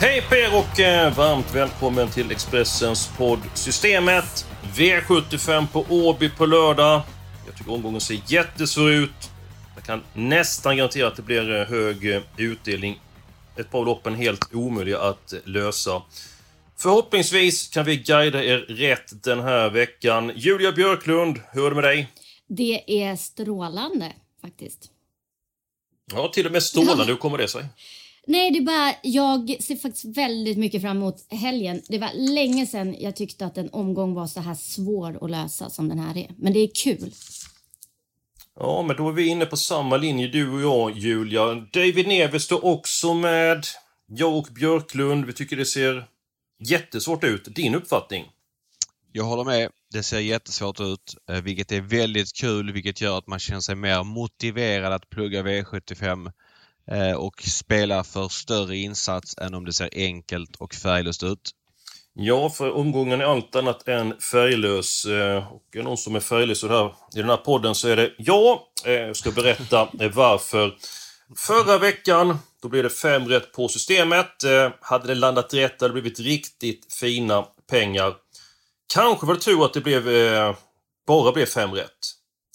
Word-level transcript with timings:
Hej 0.00 0.22
på 0.28 0.34
er 0.36 0.56
och 0.56 0.80
eh, 0.80 1.16
varmt 1.16 1.54
välkommen 1.54 2.10
till 2.10 2.30
Expressens 2.30 3.10
podd 3.16 3.38
Systemet. 3.54 4.46
V75 4.74 5.66
på 5.72 5.86
Åby 5.88 6.30
på 6.30 6.46
lördag. 6.46 7.02
Jag 7.46 7.56
tycker 7.56 7.72
omgången 7.72 8.00
ser 8.00 8.20
jättesvår 8.26 8.90
ut. 8.90 9.30
Jag 9.74 9.84
kan 9.84 10.02
nästan 10.14 10.76
garantera 10.76 11.08
att 11.08 11.16
det 11.16 11.22
blir 11.22 11.60
eh, 11.60 11.66
hög 11.66 12.14
eh, 12.14 12.22
utdelning. 12.36 13.00
Ett 13.56 13.70
par 13.70 13.84
loppen 13.84 14.14
helt 14.14 14.54
omöjliga 14.54 15.00
att 15.00 15.34
lösa. 15.44 16.02
Förhoppningsvis 16.76 17.68
kan 17.68 17.84
vi 17.84 17.96
guida 17.96 18.44
er 18.44 18.58
rätt 18.58 19.22
den 19.22 19.40
här 19.40 19.70
veckan. 19.70 20.32
Julia 20.36 20.72
Björklund, 20.72 21.40
hur 21.52 21.66
är 21.66 21.70
det 21.70 21.74
med 21.74 21.84
dig? 21.84 22.12
Det 22.48 23.02
är 23.02 23.16
strålande 23.16 24.12
faktiskt. 24.42 24.90
Ja, 26.12 26.28
till 26.28 26.46
och 26.46 26.52
med 26.52 26.62
strålande. 26.62 27.04
Hur 27.04 27.16
kommer 27.16 27.38
det 27.38 27.48
sig? 27.48 27.64
Nej, 28.30 28.50
det 28.50 28.58
är 28.58 28.62
bara, 28.62 28.94
jag 29.02 29.56
ser 29.62 29.76
faktiskt 29.76 30.16
väldigt 30.16 30.58
mycket 30.58 30.82
fram 30.82 30.96
emot 30.96 31.26
helgen. 31.30 31.82
Det 31.88 31.98
var 31.98 32.34
länge 32.34 32.66
sedan 32.66 32.96
jag 32.98 33.16
tyckte 33.16 33.46
att 33.46 33.58
en 33.58 33.70
omgång 33.72 34.14
var 34.14 34.26
så 34.26 34.40
här 34.40 34.54
svår 34.54 35.24
att 35.24 35.30
lösa 35.30 35.70
som 35.70 35.88
den 35.88 35.98
här 35.98 36.16
är. 36.16 36.30
Men 36.38 36.52
det 36.52 36.58
är 36.58 36.70
kul. 36.74 37.12
Ja, 38.60 38.84
men 38.86 38.96
då 38.96 39.08
är 39.08 39.12
vi 39.12 39.26
inne 39.26 39.46
på 39.46 39.56
samma 39.56 39.96
linje 39.96 40.28
du 40.28 40.50
och 40.50 40.60
jag, 40.60 40.98
Julia. 40.98 41.54
David 41.54 42.08
Neves 42.08 42.42
står 42.42 42.64
också 42.64 43.14
med. 43.14 43.66
Jag 44.06 44.36
och 44.36 44.48
Björklund, 44.50 45.24
vi 45.24 45.32
tycker 45.32 45.56
det 45.56 45.66
ser 45.66 46.04
jättesvårt 46.58 47.24
ut. 47.24 47.54
Din 47.54 47.74
uppfattning? 47.74 48.24
Jag 49.12 49.24
håller 49.24 49.44
med. 49.44 49.70
Det 49.92 50.02
ser 50.02 50.20
jättesvårt 50.20 50.80
ut, 50.80 51.16
eh, 51.30 51.40
vilket 51.40 51.72
är 51.72 51.80
väldigt 51.80 52.32
kul, 52.32 52.72
vilket 52.72 53.00
gör 53.00 53.18
att 53.18 53.26
man 53.26 53.38
känner 53.38 53.60
sig 53.60 53.74
mer 53.74 54.02
motiverad 54.02 54.92
att 54.92 55.10
plugga 55.10 55.42
V75 55.42 56.26
eh, 56.26 56.32
Eh, 56.90 57.16
och 57.16 57.42
spela 57.42 58.04
för 58.04 58.28
större 58.28 58.76
insats 58.76 59.38
än 59.38 59.54
om 59.54 59.64
det 59.64 59.72
ser 59.72 59.90
enkelt 59.92 60.56
och 60.56 60.74
färglöst 60.74 61.22
ut. 61.22 61.50
Ja, 62.14 62.50
för 62.50 62.70
omgången 62.70 63.20
är 63.20 63.24
allt 63.24 63.56
annat 63.56 63.88
än 63.88 64.20
färglös. 64.20 65.04
Eh, 65.04 65.52
och 65.52 65.62
är 65.72 65.78
det 65.78 65.82
någon 65.82 65.96
som 65.96 66.16
är 66.16 66.20
färglös 66.20 66.64
i 66.64 66.66
den 67.14 67.28
här, 67.28 67.36
podden 67.36 67.74
så 67.74 67.88
är 67.88 67.96
det 67.96 68.12
jag. 68.18 68.60
Eh, 68.84 68.92
jag 68.92 69.16
ska 69.16 69.30
berätta 69.30 69.88
varför. 70.14 70.74
Förra 71.36 71.78
veckan, 71.78 72.38
då 72.62 72.68
blev 72.68 72.82
det 72.82 72.90
fem 72.90 73.28
rätt 73.28 73.52
på 73.52 73.68
systemet. 73.68 74.32
Hade 74.80 75.06
det 75.06 75.14
landat 75.14 75.54
rätt 75.54 75.80
hade 75.80 75.94
det 75.94 76.00
blivit 76.00 76.20
riktigt 76.20 76.94
fina 77.00 77.42
pengar. 77.70 78.14
Kanske 78.94 79.26
var 79.26 79.34
det 79.34 79.40
tur 79.40 79.64
att 79.64 79.74
det 79.74 79.80
blev, 79.80 80.04
bara 81.06 81.32
blev 81.32 81.46
fem 81.46 81.72
rätt. 81.72 81.98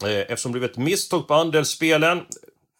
Eftersom 0.03 0.51
det 0.51 0.59
blev 0.59 0.71
ett 0.71 0.77
misstag 0.77 1.27
på 1.27 1.33
andelsspelen. 1.33 2.21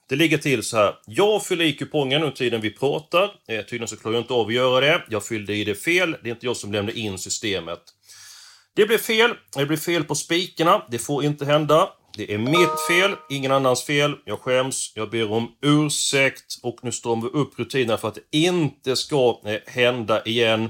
Det 0.09 0.15
ligger 0.15 0.37
till 0.37 0.63
så 0.63 0.77
här. 0.77 0.95
Jag 1.05 1.45
fyller 1.45 1.65
i 1.65 1.73
kupongen 1.73 2.23
under 2.23 2.35
tiden 2.35 2.61
vi 2.61 2.69
pratar. 2.69 3.23
Eh, 3.23 3.61
tydligen 3.61 3.87
så 3.87 3.97
klarar 3.97 4.15
jag 4.15 4.23
inte 4.23 4.33
av 4.33 4.47
att 4.47 4.53
göra 4.53 4.79
det. 4.79 5.03
Jag 5.09 5.25
fyllde 5.25 5.55
i 5.55 5.63
det 5.63 5.75
fel. 5.75 6.15
Det 6.23 6.29
är 6.29 6.33
inte 6.33 6.45
jag 6.45 6.57
som 6.57 6.71
lämnar 6.71 6.97
in 6.97 7.17
systemet. 7.17 7.79
Det 8.75 8.85
blev 8.85 8.97
fel. 8.97 9.33
Det 9.55 9.65
blev 9.65 9.77
fel 9.77 10.03
på 10.03 10.15
spikarna. 10.15 10.85
Det 10.91 10.99
får 10.99 11.23
inte 11.23 11.45
hända. 11.45 11.89
Det 12.17 12.33
är 12.33 12.37
mitt 12.37 12.87
fel, 12.89 13.15
ingen 13.29 13.51
annans 13.51 13.83
fel. 13.83 14.15
Jag 14.25 14.39
skäms, 14.39 14.91
jag 14.95 15.09
ber 15.09 15.31
om 15.31 15.51
ursäkt 15.61 16.59
och 16.63 16.79
nu 16.81 16.91
stramar 16.91 17.21
vi 17.21 17.39
upp 17.39 17.59
rutinerna 17.59 17.97
för 17.97 18.07
att 18.07 18.15
det 18.15 18.37
inte 18.37 18.95
ska 18.95 19.41
eh, 19.45 19.73
hända 19.73 20.23
igen. 20.23 20.69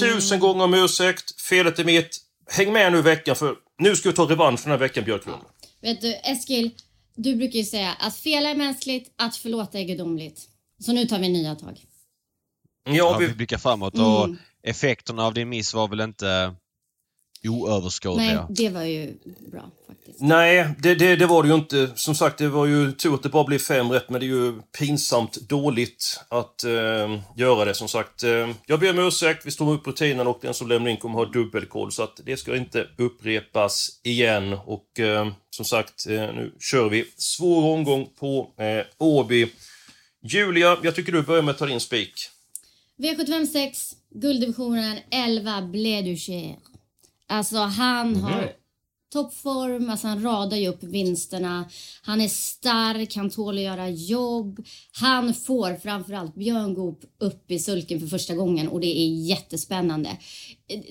Tusen 0.00 0.40
gånger 0.40 0.64
om 0.64 0.74
ursäkt, 0.74 1.40
felet 1.40 1.78
är 1.78 1.84
mitt. 1.84 2.18
Häng 2.50 2.72
med 2.72 2.92
nu 2.92 2.98
i 2.98 3.02
veckan 3.02 3.36
för 3.36 3.54
nu 3.78 3.96
ska 3.96 4.08
vi 4.08 4.16
ta 4.16 4.24
revansch 4.30 4.60
för 4.60 4.70
den 4.70 4.78
här 4.78 4.86
veckan 4.86 5.04
Björklund. 5.04 5.42
Vet 5.82 6.00
du, 6.00 6.14
Eskil, 6.14 6.70
du 7.22 7.36
brukar 7.36 7.58
ju 7.58 7.64
säga 7.64 7.92
att 7.92 8.16
fela 8.16 8.50
är 8.50 8.54
mänskligt, 8.54 9.12
att 9.16 9.36
förlåta 9.36 9.78
är 9.78 9.84
gudomligt. 9.84 10.48
Så 10.78 10.92
nu 10.92 11.06
tar 11.06 11.18
vi 11.18 11.28
nya 11.28 11.54
tag. 11.54 11.80
Ja, 12.84 12.92
Ja, 12.94 13.16
vi 13.20 13.26
vi, 13.26 13.34
blickar 13.34 13.58
framåt 13.58 13.94
Mm. 13.94 14.06
och 14.06 14.28
effekterna 14.62 15.26
av 15.26 15.34
din 15.34 15.48
miss 15.48 15.74
var 15.74 15.88
väl 15.88 16.00
inte 16.00 16.54
Nej, 17.42 17.50
oöverskådliga? 17.50 18.46
det 18.50 18.68
var 18.68 18.82
ju 18.82 19.14
bra 19.52 19.70
faktiskt. 19.86 20.20
nej, 20.20 20.68
det, 20.78 20.94
det, 20.94 21.16
det 21.16 21.26
var 21.26 21.42
det 21.42 21.48
ju 21.48 21.54
inte. 21.54 21.90
Som 21.94 22.14
sagt, 22.14 22.38
det 22.38 22.48
var 22.48 22.66
ju 22.66 22.92
tur 22.92 23.14
att 23.14 23.22
det 23.22 23.28
bara 23.28 23.44
blev 23.44 23.58
fem 23.58 23.90
rätt, 23.90 24.10
men 24.10 24.20
det 24.20 24.26
är 24.26 24.28
ju 24.28 24.60
pinsamt 24.78 25.48
dåligt 25.48 26.20
att 26.28 26.64
eh, 26.64 27.20
göra 27.36 27.64
det 27.64 27.74
som 27.74 27.88
sagt. 27.88 28.22
Eh, 28.22 28.50
jag 28.66 28.80
ber 28.80 28.90
om 28.90 28.98
ursäkt, 28.98 29.46
vi 29.46 29.50
står 29.50 29.72
upp 29.72 29.86
rutinen 29.86 30.26
och 30.26 30.38
den 30.42 30.54
som 30.54 30.68
lämnar 30.68 30.90
in 30.90 30.96
kommer 30.96 31.14
ha 31.14 31.24
dubbelkoll, 31.24 31.92
så 31.92 32.02
att 32.02 32.20
det 32.24 32.36
ska 32.36 32.56
inte 32.56 32.86
upprepas 32.98 34.00
igen. 34.02 34.52
Och 34.52 35.00
eh, 35.00 35.28
som 35.50 35.64
sagt, 35.64 36.06
eh, 36.06 36.12
nu 36.14 36.52
kör 36.60 36.88
vi. 36.88 37.04
Svår 37.16 37.74
omgång 37.74 38.08
på 38.18 38.54
eh, 38.58 38.86
Åby. 38.98 39.48
Julia, 40.22 40.78
jag 40.82 40.94
tycker 40.94 41.12
du 41.12 41.22
börjar 41.22 41.42
med 41.42 41.52
att 41.52 41.58
ta 41.58 41.66
din 41.66 41.80
spik. 41.80 42.12
V75 42.98 43.46
6, 43.46 43.96
gulddivisionen 44.10 44.98
11, 45.10 45.62
Blé 45.62 46.02
du 46.02 46.16
Cher. 46.16 46.69
Alltså 47.30 47.56
han 47.56 48.16
har 48.16 48.52
toppform, 49.12 49.90
alltså 49.90 50.08
han 50.08 50.22
radar 50.22 50.56
ju 50.56 50.68
upp 50.68 50.82
vinsterna. 50.82 51.70
Han 52.02 52.20
är 52.20 52.28
stark, 52.28 53.16
han 53.16 53.30
tål 53.30 53.58
att 53.58 53.64
göra 53.64 53.88
jobb. 53.88 54.66
Han 54.92 55.34
får 55.34 55.74
framförallt 55.76 56.34
Björn 56.34 56.74
Goop 56.74 57.04
upp 57.18 57.50
i 57.50 57.58
sulken 57.58 58.00
för 58.00 58.06
första 58.06 58.34
gången 58.34 58.68
och 58.68 58.80
det 58.80 59.00
är 59.00 59.08
jättespännande. 59.08 60.18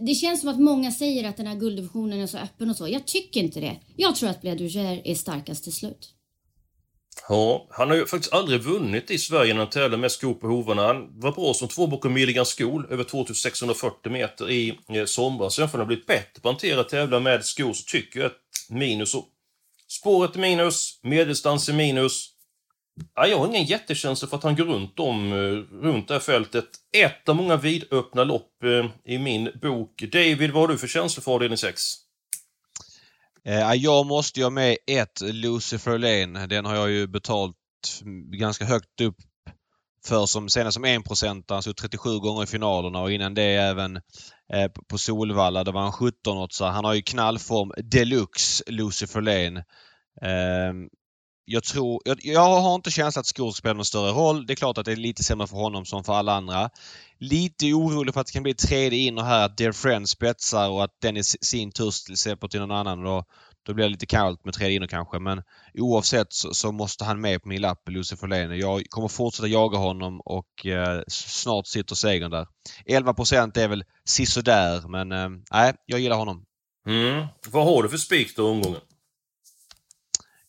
Det 0.01 0.13
känns 0.13 0.39
som 0.39 0.49
att 0.49 0.59
många 0.59 0.91
säger 0.91 1.29
att 1.29 1.37
den 1.37 1.47
här 1.47 1.55
gulddivisionen 1.55 2.19
är 2.19 2.27
så 2.27 2.37
öppen 2.37 2.69
och 2.69 2.75
så. 2.75 2.87
Jag 2.87 3.07
tycker 3.07 3.39
inte 3.39 3.59
det. 3.59 3.79
Jag 3.95 4.15
tror 4.15 4.29
att 4.29 4.41
Cher 4.41 5.01
är 5.05 5.15
starkast 5.15 5.63
till 5.63 5.73
slut. 5.73 6.13
Ja, 7.31 7.67
han 7.69 7.89
har 7.89 7.95
ju 7.95 8.05
faktiskt 8.05 8.33
aldrig 8.33 8.61
vunnit 8.61 9.11
i 9.11 9.17
Sverige 9.17 9.53
när 9.53 9.59
han 9.59 9.69
tävlar 9.69 9.97
med 9.97 10.11
skor 10.11 10.33
på 10.33 10.47
hovarna. 10.47 10.87
Han 10.87 11.19
var 11.19 11.31
bra 11.31 11.53
som 11.53 11.67
två 11.67 11.87
bakom 11.87 12.13
Milligan 12.13 12.45
skol, 12.45 12.87
över 12.89 13.03
2640 13.03 14.11
meter 14.11 14.49
i 14.49 14.79
eh, 14.89 15.05
somras. 15.05 15.55
Sen 15.55 15.69
för 15.69 15.77
han 15.77 15.79
har 15.79 15.87
blivit 15.87 16.07
bättre 16.07 16.41
på 16.41 16.49
att 16.49 16.53
hantera 16.53 16.79
och 16.79 16.89
tävla 16.89 17.19
med 17.19 17.45
skor 17.45 17.73
så 17.73 17.83
tycker 17.83 18.19
jag 18.19 18.27
att 18.27 18.69
minus. 18.69 19.15
Och 19.15 19.25
spåret 19.87 20.35
är 20.35 20.39
minus, 20.39 20.99
medeldistans 21.03 21.69
är 21.69 21.73
minus. 21.73 22.29
Ja, 23.15 23.27
jag 23.27 23.37
har 23.37 23.47
ingen 23.47 23.65
jättekänsla 23.65 24.27
för 24.27 24.37
att 24.37 24.43
han 24.43 24.55
går 24.55 24.65
runt 24.65 24.99
om, 24.99 25.33
eh, 25.33 25.83
runt 25.85 26.07
det 26.07 26.13
här 26.13 26.21
fältet. 26.21 26.65
Ett 26.97 27.29
av 27.29 27.35
många 27.35 27.57
vidöppna 27.57 28.23
lopp 28.23 28.63
eh, 28.63 29.13
i 29.13 29.17
min 29.17 29.51
bok. 29.61 30.03
David, 30.11 30.51
vad 30.51 30.63
har 30.63 30.67
du 30.67 30.77
för 30.77 30.87
känsla 30.87 31.23
för 31.23 31.31
avdelning 31.31 31.57
6? 31.57 31.83
Eh, 33.49 33.73
jag 33.73 34.05
måste 34.05 34.39
ju 34.39 34.45
ha 34.45 34.49
med 34.49 34.77
ett 34.87 35.21
Lucifer 35.21 35.97
Lane. 35.97 36.47
Den 36.47 36.65
har 36.65 36.75
jag 36.75 36.89
ju 36.89 37.07
betalt 37.07 37.55
ganska 38.31 38.65
högt 38.65 39.01
upp 39.01 39.15
för 40.05 40.25
som 40.25 40.49
senast 40.49 40.75
som 40.75 40.85
1%. 40.85 41.51
Alltså 41.51 41.73
37 41.73 42.19
gånger 42.19 42.43
i 42.43 42.47
finalerna 42.47 43.01
och 43.01 43.11
innan 43.11 43.33
det 43.33 43.43
även 43.43 43.95
eh, 44.53 44.67
på 44.87 44.97
Solvalla. 44.97 45.63
Det 45.63 45.71
var 45.71 45.81
han 45.81 45.91
17 45.91 46.47
så 46.49 46.65
Han 46.65 46.85
har 46.85 46.93
ju 46.93 47.01
knallform 47.01 47.71
deluxe 47.77 48.63
Lucifer 48.67 49.21
Lane. 49.21 49.59
Eh, 50.21 50.73
jag 51.51 51.63
tror, 51.63 52.01
jag, 52.05 52.19
jag 52.23 52.61
har 52.61 52.75
inte 52.75 52.91
känslan 52.91 53.19
att 53.19 53.27
skor 53.27 53.51
spelar 53.51 53.75
någon 53.75 53.85
större 53.85 54.11
roll. 54.11 54.45
Det 54.45 54.53
är 54.53 54.55
klart 54.55 54.77
att 54.77 54.85
det 54.85 54.91
är 54.91 54.95
lite 54.95 55.23
sämre 55.23 55.47
för 55.47 55.55
honom 55.55 55.85
som 55.85 56.03
för 56.03 56.13
alla 56.13 56.33
andra. 56.33 56.69
Lite 57.19 57.73
orolig 57.73 58.13
för 58.13 58.21
att 58.21 58.27
det 58.27 58.33
kan 58.33 58.43
bli 58.43 58.53
tredje 58.53 58.99
in 58.99 59.17
och 59.17 59.25
här 59.25 59.45
att 59.45 59.57
Dear 59.57 59.71
Friend 59.71 60.09
spetsar 60.09 60.69
och 60.69 60.83
att 60.83 60.91
den 61.01 61.17
i 61.17 61.23
sin 61.23 61.71
tur 61.71 61.91
släpper 62.15 62.47
till 62.47 62.59
någon 62.59 62.71
annan. 62.71 63.03
Då, 63.03 63.23
då 63.65 63.73
blir 63.73 63.85
det 63.85 63.91
lite 63.91 64.05
kallt 64.05 64.45
med 64.45 64.53
tredje 64.53 64.75
in 64.75 64.87
kanske 64.87 65.19
men 65.19 65.41
oavsett 65.73 66.33
så, 66.33 66.53
så 66.53 66.71
måste 66.71 67.03
han 67.03 67.21
med 67.21 67.41
på 67.41 67.49
min 67.49 67.61
lapp, 67.61 67.89
Lucifer 67.89 68.27
Lane. 68.27 68.55
Jag 68.55 68.83
kommer 68.89 69.07
fortsätta 69.07 69.47
jaga 69.47 69.77
honom 69.77 70.21
och 70.25 70.65
eh, 70.65 71.01
snart 71.07 71.67
sitter 71.67 71.95
segern 71.95 72.31
där. 72.31 72.47
11 72.85 73.13
procent 73.13 73.57
är 73.57 73.67
väl 73.67 73.83
sisådär 74.05 74.87
men 74.87 75.11
eh, 75.11 75.29
nej, 75.51 75.73
jag 75.85 75.99
gillar 75.99 76.17
honom. 76.17 76.45
Mm. 76.87 77.25
Vad 77.47 77.65
har 77.65 77.83
du 77.83 77.89
för 77.89 77.97
spik 77.97 78.35
då 78.35 78.49
omgången? 78.49 78.81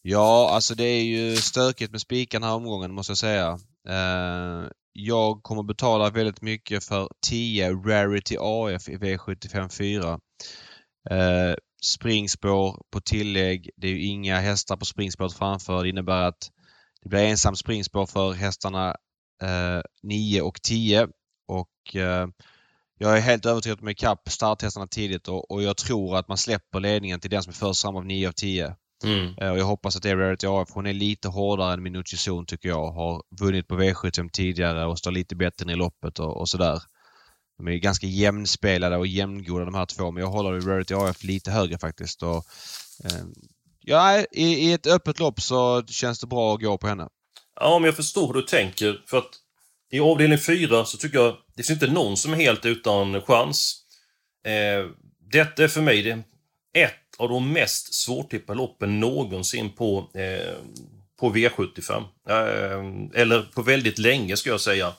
Ja, 0.03 0.51
alltså 0.51 0.75
det 0.75 0.85
är 0.85 1.03
ju 1.03 1.37
stökigt 1.37 1.91
med 1.91 2.01
spiken 2.01 2.43
här 2.43 2.55
omgången 2.55 2.93
måste 2.93 3.11
jag 3.11 3.19
säga. 3.19 3.59
Eh, 3.89 4.71
jag 4.93 5.43
kommer 5.43 5.63
betala 5.63 6.11
väldigt 6.11 6.43
mycket 6.43 6.85
för 6.85 7.09
10 7.27 7.73
Rarity 7.73 8.37
AF 8.41 8.89
i 8.89 8.97
V75 8.97 9.69
4. 9.69 10.21
Eh, 11.11 11.55
springspår 11.83 12.83
på 12.91 13.01
tillägg. 13.01 13.71
Det 13.77 13.87
är 13.87 13.93
ju 13.93 14.05
inga 14.07 14.41
hästar 14.41 14.77
på 14.77 14.85
springspåret 14.85 15.33
framför. 15.33 15.83
Det 15.83 15.89
innebär 15.89 16.23
att 16.23 16.51
det 17.03 17.09
blir 17.09 17.25
ensam 17.25 17.57
springspår 17.57 18.07
för 18.07 18.33
hästarna 18.33 18.97
eh, 19.43 19.81
9 20.03 20.43
och 20.43 20.63
10 20.63 21.09
och 21.49 21.97
eh, 21.97 22.27
jag 22.99 23.17
är 23.17 23.21
helt 23.21 23.47
övertygad 23.47 23.81
om 23.81 23.89
ikapp 23.89 24.29
starthästarna 24.31 24.87
tidigt 24.87 25.29
och, 25.29 25.51
och 25.51 25.63
jag 25.63 25.77
tror 25.77 26.17
att 26.17 26.29
man 26.29 26.37
släpper 26.37 26.81
ledningen 26.81 27.21
till 27.21 27.31
den 27.31 27.43
som 27.43 27.51
är 27.51 27.55
först 27.55 27.83
fram 27.83 27.97
av 27.97 28.07
9 28.07 28.29
av 28.29 28.33
10. 28.33 28.77
Mm. 29.05 29.35
Eh, 29.41 29.51
och 29.51 29.59
jag 29.59 29.65
hoppas 29.65 29.97
att 29.97 30.03
det 30.03 30.11
är 30.11 30.17
Rarity 30.17 30.47
AF. 30.47 30.69
Hon 30.73 30.87
är 30.87 30.93
lite 30.93 31.29
hårdare 31.29 31.73
än 31.73 31.83
Minucci 31.83 32.17
Zon 32.17 32.47
tycker 32.47 32.69
jag. 32.69 32.93
Har 32.93 33.23
vunnit 33.41 33.69
på 33.69 33.75
V75 33.75 34.31
tidigare 34.33 34.87
och 34.87 34.99
står 34.99 35.11
lite 35.11 35.37
bättre 35.37 35.73
i 35.73 35.77
loppet 35.77 36.19
och, 36.19 36.37
och 36.37 36.49
sådär. 36.49 36.83
De 37.59 37.69
är 37.69 37.73
ganska 37.73 38.07
jämnspelade 38.07 38.97
och 38.97 39.07
jämngoda 39.07 39.65
de 39.65 39.75
här 39.75 39.87
två 39.87 40.11
men 40.11 40.23
jag 40.23 40.31
håller 40.31 40.61
Rarity 40.61 40.95
AF 40.95 41.25
lite 41.25 41.51
högre 41.51 41.79
faktiskt. 41.79 42.23
Och, 42.23 42.45
eh, 43.05 43.25
ja, 43.81 44.25
i, 44.33 44.45
I 44.45 44.73
ett 44.73 44.87
öppet 44.87 45.19
lopp 45.19 45.41
så 45.41 45.83
känns 45.87 46.21
det 46.21 46.27
bra 46.27 46.55
att 46.55 46.61
gå 46.61 46.79
på 46.79 46.87
henne. 46.87 47.09
Ja, 47.61 47.79
men 47.79 47.87
jag 47.87 47.97
förstår 47.97 48.27
hur 48.27 48.35
du 48.35 48.43
tänker. 48.43 49.03
För 49.07 49.19
att 49.19 49.31
i 49.93 50.01
avdelning 50.01 50.39
4 50.39 50.85
så 50.85 50.97
tycker 50.97 51.19
jag 51.19 51.37
det 51.57 51.63
finns 51.63 51.83
inte 51.83 51.93
någon 51.93 52.17
som 52.17 52.33
är 52.33 52.37
helt 52.37 52.67
utan 52.67 53.23
chans. 53.23 53.77
Eh, 54.47 54.91
detta 55.33 55.65
är 55.65 55.69
för 55.69 55.83
mig 55.83 56.03
det 56.03 56.23
ett 56.83 57.00
av 57.21 57.29
de 57.29 57.53
mest 57.53 57.95
svårtippade 57.95 58.59
loppen 58.59 59.01
någonsin 59.01 59.71
på, 59.71 60.11
eh, 60.15 60.55
på 61.21 61.33
V75. 61.35 62.05
Eh, 62.29 63.21
eller 63.21 63.43
på 63.43 63.63
väldigt 63.63 63.99
länge, 63.99 64.37
ska 64.37 64.51
jag 64.51 64.61
säga. 64.61 64.93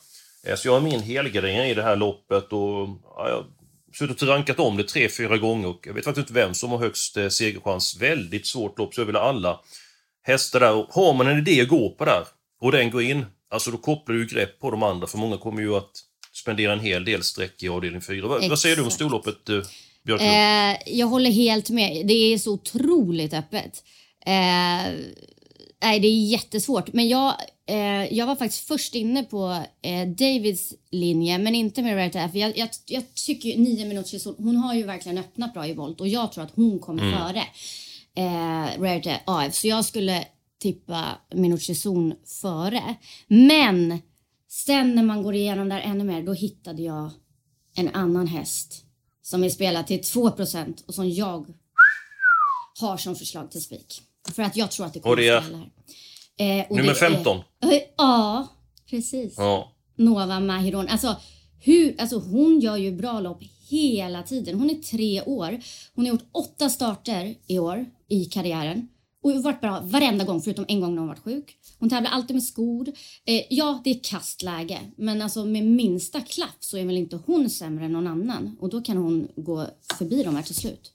Eh, 0.44 0.56
så 0.56 0.68
jag 0.68 0.74
har 0.74 0.82
min 0.82 1.02
helgardering 1.02 1.58
i 1.58 1.74
det 1.74 1.84
här 1.84 1.96
loppet 1.96 2.54
och 2.54 2.90
ja, 3.04 3.30
jag 3.30 3.36
har 3.36 3.46
suttit 3.94 4.22
och 4.22 4.28
rankat 4.28 4.60
om 4.60 4.78
det 4.78 4.84
tre, 4.84 5.10
fyra 5.10 5.38
gånger 5.38 5.68
och 5.68 5.88
jag 5.88 5.94
vet 5.94 6.04
faktiskt 6.04 6.30
inte 6.30 6.40
vem 6.40 6.54
som 6.54 6.72
har 6.72 6.78
högst 6.78 7.18
eh, 7.18 7.30
segerchans. 7.30 7.98
Väldigt 8.02 8.48
svårt 8.48 8.80
lopp, 8.80 8.94
så 8.94 9.02
jag 9.02 9.06
vill 9.06 9.16
ha 9.16 9.24
alla 9.24 9.60
hästar 10.24 10.60
där. 10.60 10.74
Och 10.74 10.88
har 10.90 11.14
man 11.14 11.28
en 11.28 11.38
idé 11.38 11.62
att 11.62 11.68
gå 11.68 11.90
på 11.90 12.06
där 12.06 12.24
och 12.62 12.72
den 12.72 12.92
går 12.92 13.02
in, 13.02 13.26
alltså 13.50 13.72
då 13.72 13.78
kopplar 13.78 14.16
du 14.16 14.26
grepp 14.26 14.60
på 14.60 14.72
de 14.72 14.84
andra, 14.84 15.08
för 15.08 15.18
många 15.18 15.38
kommer 15.38 15.62
ju 15.62 15.76
att 15.76 15.92
spendera 16.34 16.74
en 16.74 16.80
hel 16.80 17.06
del 17.06 17.24
streck 17.24 17.64
i 17.64 17.70
avdelning 17.70 18.02
4. 18.02 18.28
Vad, 18.28 18.50
vad 18.50 18.60
säger 18.60 18.76
du 18.76 18.82
om 18.82 18.92
storloppet, 18.92 19.50
eh, 19.50 19.62
Björklund? 20.04 20.32
Eh, 20.32 20.98
jag 21.00 21.08
håller 21.08 21.32
helt 21.32 21.70
med. 21.70 22.08
Det 22.08 22.14
är 22.14 22.38
så 22.38 22.54
otroligt 22.54 23.34
öppet. 23.34 23.84
Eh, 24.26 24.94
nej, 25.84 26.00
det 26.00 26.08
är 26.08 26.26
jättesvårt. 26.26 26.94
Men 26.94 27.10
jag, 27.10 27.34
eh, 27.68 28.14
jag 28.14 28.26
var 28.26 28.36
faktiskt 28.36 28.68
först 28.68 28.96
inne 28.96 29.24
på 29.24 29.64
eh, 29.82 30.08
Davids 30.08 30.74
linje, 30.92 31.38
men 31.38 31.56
inte 31.56 31.82
med 31.82 31.96
Red 31.96 32.16
F. 32.16 32.32
Jag, 32.34 32.58
jag, 32.58 32.70
jag 32.86 33.04
tycker 33.16 33.50
ju 33.50 33.58
nio 33.58 33.86
minuters 33.86 34.28
hon 34.38 34.56
har 34.56 34.74
ju 34.74 34.84
verkligen 34.84 35.18
öppnat 35.18 35.54
bra 35.54 35.68
i 35.68 35.74
volt 35.74 36.02
och 36.02 36.08
jag 36.08 36.32
tror 36.32 36.44
att 36.44 36.56
hon 36.56 36.80
kommer 36.80 37.12
före 37.12 37.44
eh, 38.16 38.82
Red 38.82 39.20
AF. 39.26 39.56
Så 39.56 39.68
jag 39.68 39.86
skulle 39.86 40.26
tippa 40.62 41.06
Minucci 41.34 41.76
Zon 41.76 42.14
före. 42.42 42.96
Men 43.28 44.00
sen 44.50 44.96
när 44.96 45.04
man 45.04 45.24
går 45.24 45.36
igenom 45.36 45.70
där 45.70 45.80
ännu 45.80 46.04
mer, 46.04 46.22
då 46.24 46.34
hittade 46.34 46.82
jag 46.82 47.10
en 47.76 47.90
annan 47.90 48.28
häst 48.28 48.86
som 49.22 49.44
är 49.44 49.50
spelad 49.50 49.88
till 49.88 50.02
2% 50.02 50.86
och 50.88 50.94
som 50.94 51.10
jag 51.10 51.46
har 52.80 52.98
som 52.98 53.16
förslag 53.16 53.52
till 53.52 53.62
spik. 53.62 54.02
För 54.36 54.44
att 54.44 54.56
jag 54.58 54.72
tror 54.72 54.86
att 54.86 54.94
det 54.94 55.00
kommer 55.00 55.12
Och 55.12 55.18
det 55.18 55.28
är? 55.28 55.38
att 55.38 55.44
spela 55.46 55.58
här. 55.58 56.60
Eh, 56.60 56.66
Nummer 56.70 56.90
det 56.90 56.96
15. 56.96 57.38
Är, 57.38 57.72
Eh, 57.74 57.82
ja, 57.98 58.48
precis. 58.90 59.34
Ja. 59.38 59.72
Nova 59.96 60.40
Mahiron. 60.40 60.88
Alltså, 60.88 61.16
hur, 61.60 62.02
alltså 62.02 62.20
hon 62.20 62.60
gör 62.60 62.78
ju 62.78 62.92
bra 62.92 63.20
lopp 63.20 63.44
hela 63.70 64.24
tiden. 64.24 64.60
Hon 64.60 64.70
är 64.70 64.76
tre 64.76 65.22
år. 65.22 65.60
Hon 65.96 66.06
har 66.06 66.14
gjort 66.14 66.30
åtta 66.32 66.70
starter 66.70 67.36
i 67.48 67.60
år 67.60 67.86
i 68.08 68.26
karriären. 68.26 68.88
Och 69.24 69.44
varit 69.44 69.62
bra 69.62 69.80
varenda 69.84 70.24
gång 70.26 70.42
förutom 70.42 70.66
en 70.68 70.80
gång 70.82 70.92
när 70.96 71.00
hon 71.00 71.08
varit 71.08 71.24
sjuk. 71.24 71.58
Hon 71.80 71.90
tävlar 71.90 72.12
alltid 72.12 72.36
med 72.36 72.44
skor. 72.44 72.88
Eh, 73.26 73.42
ja, 73.50 73.82
det 73.84 73.90
är 73.90 74.00
kastläge. 74.04 74.80
Men 74.98 75.22
alltså 75.22 75.46
med 75.46 75.66
minsta 75.66 76.22
klaff 76.22 76.56
så 76.60 76.78
är 76.78 76.86
väl 76.86 76.98
inte 76.98 77.20
hon 77.26 77.50
sämre 77.50 77.86
än 77.86 77.92
någon 77.92 78.08
annan. 78.08 78.58
Och 78.60 78.70
då 78.70 78.82
kan 78.82 78.98
hon 78.98 79.28
gå 79.36 79.68
förbi 79.98 80.24
dem 80.24 80.36
här 80.36 80.44
till 80.44 80.56
slut. 80.56 80.92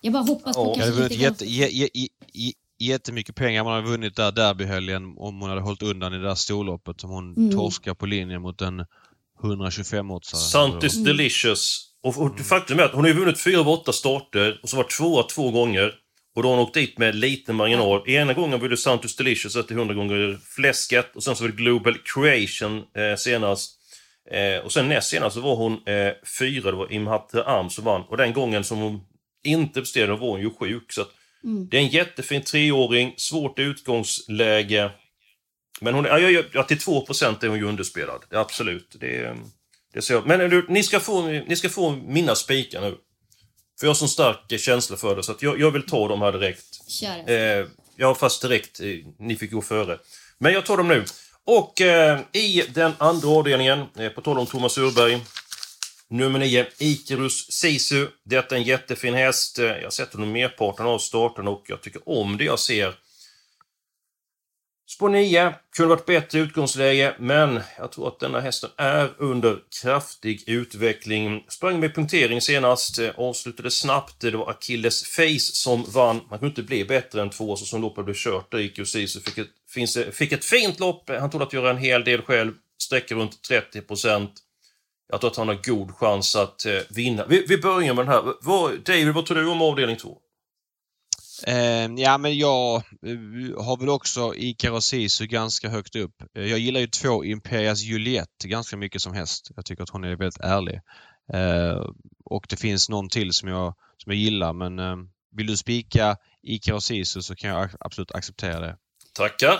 Jag 0.00 0.12
bara 0.12 0.22
hoppas 0.22 0.56
på 0.56 0.74
Ja. 0.76 0.82
Kanske 0.84 1.02
lite 1.02 1.14
jätte, 1.14 1.44
jä, 1.44 1.68
jä, 1.68 1.88
jä, 1.94 2.06
jä, 2.32 2.52
jättemycket 2.78 3.34
pengar. 3.34 3.64
Man 3.64 3.72
hade 3.72 3.86
vunnit 3.88 4.16
där 4.16 4.32
derbyhelgen 4.32 5.14
om 5.16 5.40
hon 5.40 5.48
hade 5.50 5.60
hållit 5.60 5.82
undan 5.82 6.14
i 6.14 6.18
det 6.18 6.22
där 6.24 6.34
storloppet 6.34 7.00
som 7.00 7.10
hon 7.10 7.36
Mm. 7.36 7.52
torskar 7.52 7.94
på 7.94 8.06
linjen 8.06 8.42
mot 8.42 8.60
en 8.62 8.84
125-åtsare. 9.42 10.40
Santis 10.40 10.94
Mm. 10.94 11.04
Delicious. 11.04 11.88
Och, 12.02 12.18
och 12.22 12.40
faktum 12.40 12.78
är 12.78 12.82
att 12.82 12.92
hon 12.92 13.00
har 13.00 13.08
ju 13.08 13.14
vunnit 13.14 13.40
fyra 13.40 13.60
av 13.60 13.68
åtta 13.68 13.92
starter 13.92 14.60
och 14.62 14.68
så 14.68 14.76
var 14.76 14.84
tvåa 14.98 15.22
två 15.22 15.50
gånger. 15.50 15.94
Och 16.34 16.42
då 16.42 16.48
har 16.48 16.56
hon 16.56 16.64
åkt 16.64 16.74
dit 16.74 16.98
med 16.98 17.14
liten 17.14 17.56
marginal. 17.56 18.08
Ena 18.08 18.32
gången 18.32 18.60
var 18.60 18.68
det 18.68 18.76
Santos 18.76 19.16
Delicious 19.16 19.66
till 19.66 19.76
100 19.76 19.94
gånger 19.94 20.38
fläsket 20.56 21.16
och 21.16 21.22
sen 21.22 21.36
så 21.36 21.44
var 21.44 21.48
det 21.48 21.56
Global 21.56 21.98
Creation 22.14 22.78
eh, 22.78 23.16
senast. 23.16 23.78
Eh, 24.30 24.64
och 24.64 24.72
sen 24.72 24.88
näst 24.88 25.08
senast 25.08 25.34
så 25.34 25.40
var 25.40 25.56
hon 25.56 25.72
eh, 25.72 26.12
fyra, 26.38 26.70
det 26.70 26.76
var 26.76 26.92
Imhatre 26.92 27.44
Arm 27.44 27.70
som 27.70 27.84
vann. 27.84 28.02
Och 28.08 28.16
den 28.16 28.32
gången 28.32 28.64
som 28.64 28.78
hon 28.78 29.00
inte 29.44 29.80
presterade 29.80 30.12
var 30.12 30.30
hon 30.30 30.40
ju 30.40 30.50
sjuk. 30.50 30.92
Så 30.92 31.02
att 31.02 31.10
Mm. 31.44 31.68
Det 31.68 31.76
är 31.76 31.80
en 31.80 31.88
jättefin 31.88 32.42
treåring, 32.42 33.14
svårt 33.16 33.58
utgångsläge. 33.58 34.90
Men 35.80 35.94
hon 35.94 36.06
är, 36.06 36.18
ja, 36.18 36.30
ja, 36.30 36.42
ja, 36.52 36.62
till 36.62 36.76
2% 36.76 37.44
är 37.44 37.48
hon 37.48 37.58
ju 37.58 37.64
underspelad. 37.64 38.24
Absolut. 38.30 38.96
Det, 39.00 39.36
det 39.94 40.02
ser 40.02 40.14
jag. 40.14 40.26
Men 40.26 40.50
du, 40.50 40.66
ni, 40.68 40.82
ska 40.82 41.00
få, 41.00 41.26
ni 41.26 41.56
ska 41.56 41.68
få 41.68 41.90
mina 41.90 42.34
spikar 42.34 42.80
nu. 42.80 42.96
För 43.82 43.86
jag 43.86 43.90
har 43.90 43.94
sån 43.94 44.08
stark 44.08 44.60
känsla 44.60 44.96
för 44.96 45.16
det, 45.16 45.22
så 45.22 45.32
att 45.32 45.42
jag, 45.42 45.60
jag 45.60 45.70
vill 45.70 45.86
ta 45.86 46.08
dem 46.08 46.22
här 46.22 46.32
direkt. 46.32 46.90
Kör. 46.90 47.30
Eh, 47.30 47.66
ja, 47.96 48.14
fast 48.14 48.42
direkt. 48.42 48.80
Eh, 48.80 48.86
ni 49.18 49.36
fick 49.36 49.50
gå 49.50 49.62
före. 49.62 49.98
Men 50.38 50.52
jag 50.52 50.66
tar 50.66 50.76
dem 50.76 50.88
nu. 50.88 51.04
Och 51.44 51.80
eh, 51.80 52.20
i 52.32 52.64
den 52.74 52.92
andra 52.98 53.28
avdelningen, 53.28 53.84
eh, 53.98 54.08
på 54.08 54.20
tal 54.20 54.38
om 54.38 54.46
Thomas 54.46 54.78
Urberg. 54.78 55.20
Nummer 56.08 56.38
9, 56.38 56.66
Icarus 56.78 57.52
Sisu. 57.52 58.06
Detta 58.24 58.54
är 58.54 58.58
en 58.60 58.64
jättefin 58.66 59.14
häst. 59.14 59.58
Eh, 59.58 59.64
Jag 59.64 59.82
har 59.82 59.90
sett 59.90 60.12
honom 60.12 60.32
merparten 60.32 60.86
av 60.86 60.98
starten 60.98 61.48
och 61.48 61.62
jag 61.66 61.82
tycker 61.82 62.08
om 62.08 62.36
det 62.36 62.44
jag 62.44 62.58
ser. 62.58 62.94
Spår 64.94 65.08
9 65.08 65.54
kunde 65.76 65.94
varit 65.94 66.06
bättre 66.06 66.38
utgångsläge, 66.38 67.14
men 67.18 67.60
jag 67.78 67.92
tror 67.92 68.08
att 68.08 68.20
denna 68.20 68.40
hästen 68.40 68.70
är 68.76 69.10
under 69.18 69.58
kraftig 69.82 70.48
utveckling. 70.48 71.44
Sprang 71.48 71.80
med 71.80 71.94
punktering 71.94 72.40
senast, 72.40 72.98
eh, 72.98 73.10
avslutade 73.16 73.70
snabbt. 73.70 74.20
Det 74.20 74.30
var 74.30 74.50
Achilles 74.50 75.04
Face 75.04 75.38
som 75.38 75.84
vann. 75.88 76.20
Man 76.30 76.38
kunde 76.38 76.46
inte 76.46 76.62
bli 76.62 76.84
bättre 76.84 77.22
än 77.22 77.30
två, 77.30 77.56
så 77.56 77.64
som 77.64 77.82
loppet 77.82 78.04
blev 78.04 78.14
kört 78.14 78.50
där 78.50 78.58
gick 78.58 78.78
ju 78.78 78.86
Sisu. 78.86 79.20
Fick 79.20 79.38
ett, 79.38 79.48
finns, 79.74 79.98
fick 80.12 80.32
ett 80.32 80.44
fint 80.44 80.80
lopp. 80.80 81.10
Han 81.10 81.30
tog 81.30 81.42
att 81.42 81.52
göra 81.52 81.70
en 81.70 81.78
hel 81.78 82.04
del 82.04 82.22
själv. 82.22 82.52
Sträcker 82.82 83.14
runt 83.14 83.42
30 83.42 83.80
procent. 83.80 84.32
Jag 85.08 85.20
tror 85.20 85.30
att 85.30 85.36
han 85.36 85.48
har 85.48 85.58
god 85.64 85.96
chans 85.96 86.36
att 86.36 86.66
eh, 86.66 86.78
vinna. 86.90 87.26
Vi, 87.26 87.46
vi 87.48 87.58
börjar 87.58 87.94
med 87.94 88.06
den 88.06 88.14
här. 88.14 88.34
Vad, 88.42 88.80
David, 88.84 89.14
vad 89.14 89.26
tror 89.26 89.38
du 89.38 89.48
om 89.48 89.62
avdelning 89.62 89.96
2? 89.96 90.18
Eh, 91.46 91.90
ja, 91.96 92.18
men 92.18 92.38
jag 92.38 92.74
eh, 92.76 93.64
har 93.64 93.76
väl 93.76 93.88
också 93.88 94.34
Ikaros 94.36 94.86
Sisu 94.86 95.26
ganska 95.26 95.68
högt 95.68 95.96
upp. 95.96 96.14
Eh, 96.38 96.46
jag 96.46 96.58
gillar 96.58 96.80
ju 96.80 96.86
två 96.86 97.24
Imperias 97.24 97.82
Juliette 97.82 98.48
ganska 98.48 98.76
mycket 98.76 99.02
som 99.02 99.12
häst. 99.14 99.50
Jag 99.56 99.64
tycker 99.64 99.82
att 99.82 99.90
hon 99.90 100.04
är 100.04 100.16
väldigt 100.16 100.40
ärlig. 100.40 100.80
Eh, 101.32 101.86
och 102.24 102.46
det 102.48 102.56
finns 102.56 102.88
någon 102.88 103.08
till 103.08 103.32
som 103.32 103.48
jag, 103.48 103.74
som 103.96 104.12
jag 104.12 104.18
gillar 104.20 104.52
men 104.52 104.78
vill 105.36 105.46
du 105.46 105.56
spika 105.56 106.16
Ikaros 106.42 106.84
Sisu 106.84 107.22
så 107.22 107.34
kan 107.34 107.50
jag 107.50 107.70
absolut 107.80 108.12
acceptera 108.12 108.60
det. 108.60 108.76
Tackar. 109.12 109.58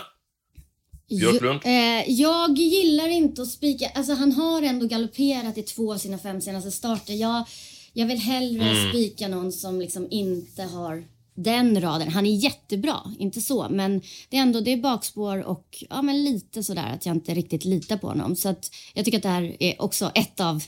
Björklund? 1.09 1.59
Jag, 1.63 1.99
eh, 1.99 2.11
jag 2.11 2.57
gillar 2.57 3.07
inte 3.07 3.41
att 3.41 3.47
spika. 3.47 3.89
Alltså 3.95 4.13
han 4.13 4.31
har 4.31 4.61
ändå 4.61 4.85
galopperat 4.87 5.57
i 5.57 5.63
två 5.63 5.93
av 5.93 5.97
sina 5.97 6.17
fem 6.17 6.41
senaste 6.41 6.71
starter. 6.71 7.13
Jag, 7.13 7.45
jag 7.93 8.05
vill 8.05 8.17
hellre 8.17 8.69
Mm. 8.69 8.89
spika 8.89 9.27
någon 9.27 9.51
som 9.51 9.79
liksom 9.79 10.07
inte 10.11 10.63
har 10.63 11.03
den 11.35 11.81
raden. 11.81 12.09
Han 12.09 12.25
är 12.25 12.35
jättebra, 12.35 13.01
inte 13.19 13.41
så, 13.41 13.67
men 13.69 14.01
det 14.29 14.37
är 14.37 14.41
ändå 14.41 14.59
det 14.61 14.73
är 14.73 14.77
bakspår 14.77 15.43
och 15.43 15.83
ja, 15.89 16.01
men 16.01 16.23
lite 16.23 16.63
sådär 16.63 16.93
att 16.93 17.05
jag 17.05 17.15
inte 17.15 17.33
riktigt 17.33 17.65
litar 17.65 17.97
på 17.97 18.07
honom. 18.07 18.35
Så 18.35 18.49
att 18.49 18.69
jag 18.93 19.05
tycker 19.05 19.17
att 19.17 19.23
det 19.23 19.29
här 19.29 19.55
är 19.59 19.81
också 19.81 20.11
ett 20.15 20.39
av 20.39 20.63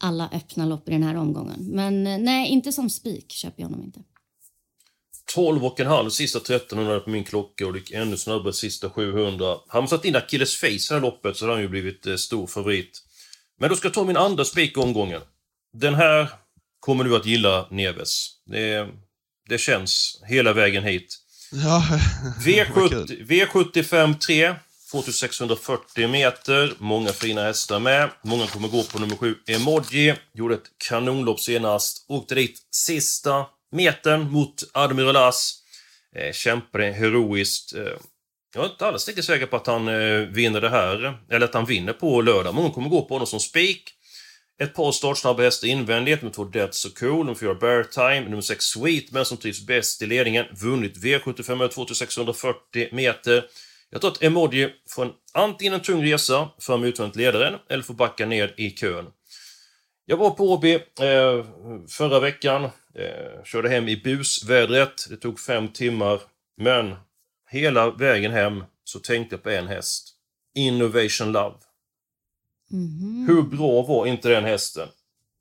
alla 0.00 0.28
öppna 0.32 0.66
lopp 0.66 0.88
i 0.88 0.92
den 0.92 1.02
här 1.02 1.16
omgången. 1.16 1.58
Men 1.60 2.06
eh, 2.06 2.18
nej, 2.18 2.48
inte 2.48 2.72
som 2.72 2.90
spik 2.90 3.32
köper 3.32 3.62
jag 3.62 3.68
honom 3.68 3.84
inte. 3.84 4.00
12 5.34 5.64
och 5.64 5.80
en 5.80 5.86
halv 5.86 6.10
sista 6.10 6.38
1300 6.38 7.00
på 7.00 7.10
min 7.10 7.24
klocka 7.24 7.66
och 7.66 7.72
det 7.72 7.78
gick 7.78 7.90
ännu 7.90 8.16
snabbare 8.16 8.52
sista 8.52 8.90
700. 8.90 9.56
Har 9.68 9.80
man 9.80 9.88
satt 9.88 10.04
in 10.04 10.16
Achilles 10.16 10.56
Face 10.56 10.66
i 10.66 10.78
det 10.88 10.94
här 10.94 11.00
loppet 11.00 11.36
så 11.36 11.46
har 11.46 11.52
han 11.52 11.62
ju 11.62 11.68
blivit 11.68 12.06
eh, 12.06 12.16
stor 12.16 12.46
favorit. 12.46 13.02
Men 13.58 13.68
då 13.68 13.76
ska 13.76 13.86
jag 13.86 13.94
ta 13.94 14.04
min 14.04 14.16
andra 14.16 14.44
spik 14.44 14.76
i 14.76 14.80
omgången. 14.80 15.20
Den 15.72 15.94
här 15.94 16.28
kommer 16.80 17.04
du 17.04 17.16
att 17.16 17.26
gilla, 17.26 17.66
Neves. 17.70 18.26
Det, 18.46 18.88
det 19.48 19.58
känns 19.58 20.20
hela 20.28 20.52
vägen 20.52 20.84
hit. 20.84 21.16
Ja, 21.52 21.84
vad 22.72 22.90
kul. 22.90 23.24
V70, 23.26 23.26
V75 23.26 24.18
3, 24.18 24.54
2640 24.92 26.08
meter. 26.08 26.72
Många 26.78 27.12
fina 27.12 27.42
hästar 27.42 27.78
med. 27.78 28.10
Många 28.24 28.46
kommer 28.46 28.68
gå 28.68 28.82
på 28.82 28.98
nummer 28.98 29.16
7, 29.16 29.34
Emoji. 29.46 30.14
Gjorde 30.34 30.54
ett 30.54 30.70
kanonlopp 30.88 31.40
senast. 31.40 32.04
Åkte 32.08 32.34
dit 32.34 32.58
sista 32.70 33.46
metern 33.72 34.30
mot 34.30 34.54
Admiral 34.74 35.16
As. 35.16 35.54
Eh, 36.16 36.32
kämpade 36.32 36.92
heroiskt. 36.92 37.74
Eh, 37.74 37.82
Jag 38.54 38.64
är 38.64 38.68
inte 38.70 38.86
alls 38.86 39.06
riktigt 39.06 39.24
säker 39.24 39.46
på 39.46 39.56
att 39.56 39.66
han 39.66 39.88
eh, 39.88 40.18
vinner 40.20 40.60
det 40.60 40.70
här, 40.70 41.18
eller 41.30 41.44
att 41.46 41.54
han 41.54 41.64
vinner 41.66 41.92
på 41.92 42.20
lördag. 42.22 42.54
Många 42.54 42.70
kommer 42.70 42.88
gå 42.88 43.02
på 43.04 43.14
honom 43.14 43.26
som 43.26 43.40
spik. 43.40 43.82
Ett 44.62 44.74
par 44.74 44.92
startsnabba 44.92 45.42
hästar 45.42 45.68
invändigt, 45.68 46.22
med 46.22 46.32
två 46.32 46.44
Dead 46.44 46.74
So 46.74 46.88
Cool, 46.88 47.18
nummer 47.18 47.34
4 47.34 47.54
Bear 47.54 47.82
Time, 47.82 48.20
nummer 48.20 48.40
6 48.40 48.64
Sweetman 48.64 49.24
som 49.24 49.36
trivs 49.36 49.66
bäst 49.66 50.02
i 50.02 50.06
ledningen, 50.06 50.46
vunnit 50.50 50.96
V75 50.96 51.68
2640 51.68 52.88
meter. 52.92 53.44
Jag 53.90 54.00
tror 54.00 54.10
att 54.10 54.22
Emoji 54.22 54.70
får 54.88 55.12
antingen 55.32 55.74
en 55.74 55.80
tung 55.80 56.04
resa 56.04 56.48
fram 56.58 56.84
utvändigt 56.84 57.16
ledaren, 57.16 57.54
eller 57.68 57.82
får 57.82 57.94
backa 57.94 58.26
ner 58.26 58.54
i 58.56 58.70
kön. 58.70 59.06
Jag 60.04 60.16
var 60.16 60.30
på 60.30 60.52
Åby 60.52 60.74
eh, 60.74 61.44
förra 61.88 62.20
veckan, 62.20 62.64
eh, 62.64 63.44
körde 63.44 63.68
hem 63.68 63.88
i 63.88 63.96
busvädret. 63.96 65.06
Det 65.10 65.16
tog 65.16 65.40
fem 65.40 65.68
timmar, 65.68 66.20
men 66.56 66.94
hela 67.50 67.90
vägen 67.90 68.32
hem 68.32 68.64
så 68.84 68.98
tänkte 68.98 69.34
jag 69.34 69.42
på 69.42 69.50
en 69.50 69.66
häst. 69.68 70.08
Innovation 70.54 71.32
Love. 71.32 71.56
Mhm. 72.70 73.26
Hur 73.28 73.42
bra 73.42 73.82
var 73.82 74.06
inte 74.06 74.28
den 74.28 74.44
hästen? 74.44 74.88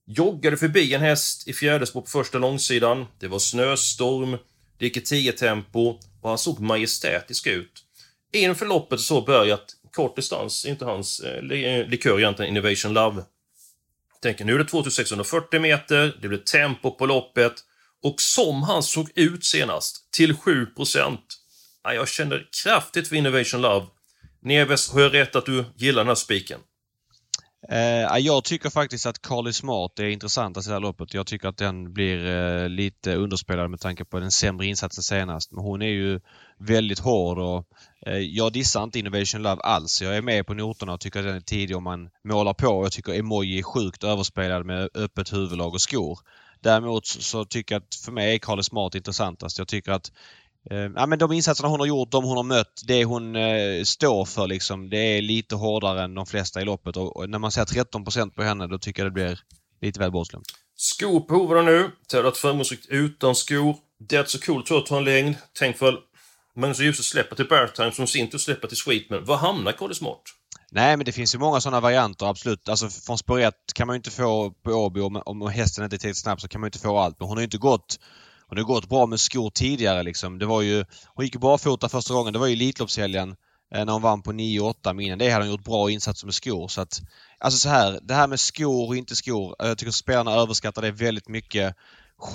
Joggade 0.07 0.57
förbi 0.57 0.93
en 0.93 1.01
häst 1.01 1.48
i 1.48 1.53
fjäderspår 1.53 2.01
på 2.01 2.07
första 2.07 2.38
långsidan. 2.38 3.05
Det 3.19 3.27
var 3.27 3.39
snöstorm, 3.39 4.38
det 4.77 4.86
gick 4.86 4.98
i 4.98 5.01
10 5.01 5.31
tempo 5.31 6.00
och 6.21 6.29
han 6.29 6.38
såg 6.38 6.59
majestätisk 6.59 7.48
ut. 7.48 7.86
Inför 8.33 8.65
loppet 8.65 9.00
så 9.00 9.21
började 9.21 9.53
att 9.53 9.75
kort 9.91 10.15
distans, 10.15 10.65
inte 10.65 10.86
hans 10.86 11.19
eh, 11.19 11.51
eh 11.51 11.88
likör 11.88 12.19
egentligen, 12.19 12.57
Innovation 12.57 12.93
Love. 12.93 13.24
Tänker 14.21 14.45
nu 14.45 14.53
är 14.53 14.57
det 14.57 14.65
2640 14.65 15.59
meter, 15.59 16.17
det 16.21 16.27
blir 16.27 16.38
tempo 16.38 16.91
på 16.91 17.05
loppet 17.05 17.53
och 18.03 18.21
som 18.21 18.63
han 18.63 18.83
såg 18.83 19.09
ut 19.15 19.45
senast, 19.45 20.12
till 20.12 20.38
7 20.38 20.67
Ja, 21.83 21.93
jag 21.93 22.07
känner 22.07 22.48
kraftigt 22.63 23.07
för 23.07 23.15
Innovation 23.15 23.62
Love. 23.62 23.86
Neves, 24.41 24.89
har 24.89 25.01
jag 25.01 25.13
rätt 25.13 25.36
att 25.36 25.45
du 25.45 25.65
gillar 25.75 26.01
den 26.01 26.07
här 26.07 26.15
spiken? 26.15 26.59
Eh, 27.68 28.18
jag 28.18 28.44
tycker 28.44 28.70
faktiskt 28.70 29.06
att 29.06 29.22
Carly 29.22 29.54
Smart 29.54 30.00
är 30.00 30.10
intressantast 30.10 30.68
i 30.68 30.70
det 30.70 30.75
här 30.75 30.82
loppet. 30.82 31.13
Jag 31.13 31.28
tycker 31.28 31.48
att 31.48 31.58
den 31.58 31.94
blir 31.94 32.25
eh, 32.25 32.70
lite 32.70 33.16
underspelad 33.16 33.70
med 33.70 33.80
tanke 33.80 34.06
på 34.06 34.20
den 34.20 34.32
sämre 34.32 34.66
insatsen 34.66 35.04
senast. 35.04 35.51
Men 35.51 35.63
hon 35.63 35.82
är 35.82 35.88
ju 35.88 36.20
väldigt 36.58 37.00
hård 37.00 37.38
och 37.38 37.66
eh, 38.06 38.18
jag 38.18 38.54
dissar 38.54 38.84
inte 38.84 39.00
Innovation 39.00 39.42
Love 39.42 39.62
alls. 39.62 40.01
Jag 40.01 40.18
är 40.18 40.22
med 40.22 40.48
på 40.48 40.54
noterna 40.54 40.94
och 40.94 41.00
tycker 41.00 41.20
att 41.20 41.25
den 41.25 41.36
är 41.36 41.42
tidig 41.42 41.78
om 41.78 41.84
man 41.84 42.10
målar 42.24 42.54
på. 42.54 42.86
Jag 42.86 42.92
tycker 42.92 43.13
Emoji 43.13 43.60
är 43.60 43.63
sjukt 43.63 44.04
överspelad 44.04 44.66
med 44.66 44.89
öppet 44.94 45.34
huvudlag 45.34 45.74
och 45.74 45.82
skor. 45.82 46.20
Däremot 46.62 47.06
så, 47.06 47.46
tycker 47.46 47.75
jag 47.75 47.82
att 47.82 47.96
för 47.96 48.12
mig 48.12 48.36
är 48.36 48.39
Carly 48.39 48.63
Smart 48.63 48.96
intressantast. 48.96 49.58
Jag 49.58 49.68
tycker 49.68 49.92
att 49.92 50.12
ja, 50.96 51.06
men 51.06 51.20
de 51.20 51.32
insatserna 51.32 51.70
hon 51.70 51.80
har 51.80 51.88
gjort, 51.88 52.12
de 52.12 52.24
hon 52.24 52.38
har 52.38 52.44
mött, 52.44 52.82
det 52.88 53.04
hon 53.04 53.36
eh, 53.36 53.84
står 53.84 54.25
för 54.25 54.48
liksom, 54.48 54.89
det 54.89 54.98
är 54.98 55.22
lite 55.22 55.56
hårdare 55.56 56.04
än 56.04 56.16
de 56.16 56.25
flesta 56.25 56.62
i 56.62 56.66
loppet. 56.66 56.98
Och, 56.98 57.18
och 57.18 57.30
när 57.30 57.39
man 57.39 57.51
ser 57.51 57.66
13% 57.66 58.30
på 58.30 58.44
henne, 58.44 58.68
då 58.68 58.80
tycker 58.80 59.04
jag 59.04 59.12
det 59.12 59.13
blir 59.13 59.39
lite 59.82 60.00
väl 60.00 60.12
bortglömt. 60.12 60.46
Skor 60.75 61.20
på 61.20 61.34
hovarna 61.34 61.62
nu. 61.62 61.92
Tävlat 62.08 62.38
framgångsrikt 62.38 62.86
utan 62.89 63.36
skor. 63.36 63.75
Dead 64.10 64.30
So 64.30 64.38
Cool 64.46 64.63
tror 64.63 64.80
jag 64.80 64.86
tar 64.86 64.98
en 64.98 65.04
längd. 65.04 65.36
Tänk 65.60 65.82
väl 65.82 65.98
Magnus 66.56 66.80
Djuse 66.80 67.04
släpper 67.04 67.36
till 67.36 67.48
Beartime 67.48 67.92
som 67.92 68.08
sin 68.08 68.30
tur 68.30 68.38
släpper 68.38 68.68
till 68.68 68.78
Sweetman. 68.78 69.25
Var 69.25 69.38
hamnar 69.38 69.72
Carly 69.72 69.94
Smart? 69.94 70.22
Nej, 70.72 70.98
men 70.98 71.06
det 71.06 71.12
finns 71.12 71.36
ju 71.36 71.39
många 71.39 71.62
sådana 71.62 71.80
varianter, 71.80 72.25
absolut. 72.25 72.70
Alltså 72.70 72.89
från 72.89 73.18
spår 73.18 73.39
1 73.39 73.54
kan 73.75 73.88
man 73.88 73.94
ju 73.94 73.98
inte 73.98 74.12
få 74.12 74.51
på 74.51 74.72
Åby, 74.72 75.01
om, 75.01 75.22
om 75.25 75.42
hästen 75.42 75.84
inte 75.84 75.96
är 75.96 75.98
tillräckligt 75.98 76.24
snabb 76.24 76.42
så 76.42 76.48
kan 76.48 76.62
man 76.62 76.66
ju 76.66 76.70
inte 76.70 76.80
få 76.80 76.98
allt. 76.98 77.20
Men 77.20 77.28
hon 77.28 77.38
har 77.38 77.42
ju 77.42 77.46
inte 77.46 77.58
gått 77.58 78.00
hon 78.50 78.58
har 78.58 78.65
gått 78.65 78.89
bra 78.89 79.06
med 79.06 79.20
skor 79.20 79.50
tidigare 79.50 80.03
liksom. 80.03 80.39
Det 80.39 80.46
var 80.46 80.62
ju, 80.62 80.86
hon 81.15 81.25
gick 81.25 81.36
barfota 81.36 81.89
första 81.89 82.13
gången. 82.13 82.34
Det 82.34 82.39
var 82.39 82.48
ju 82.48 82.53
Elitloppshelgen 82.53 83.36
eh, 83.75 83.86
när 83.86 83.94
hon 83.94 84.01
vann 84.01 84.22
på 84.22 84.32
9-8. 84.32 84.94
Men 84.94 85.00
innan 85.00 85.18
det 85.18 85.29
hade 85.29 85.46
hon 85.46 85.51
gjort 85.51 85.63
bra 85.63 85.91
insatser 85.91 86.27
med 86.27 86.34
skor. 86.34 86.68
Så 86.68 86.82
att, 86.82 87.01
alltså 87.39 87.60
så 87.60 87.70
här, 87.70 88.00
det 88.01 88.13
här 88.13 88.27
med 88.27 88.39
skor 88.39 88.88
och 88.88 88.96
inte 88.96 89.15
skor. 89.15 89.56
Eh, 89.60 89.68
jag 89.68 89.77
tycker 89.77 89.91
spelarna 89.91 90.32
överskattar 90.32 90.82
det 90.82 90.91
väldigt 90.91 91.27
mycket 91.27 91.75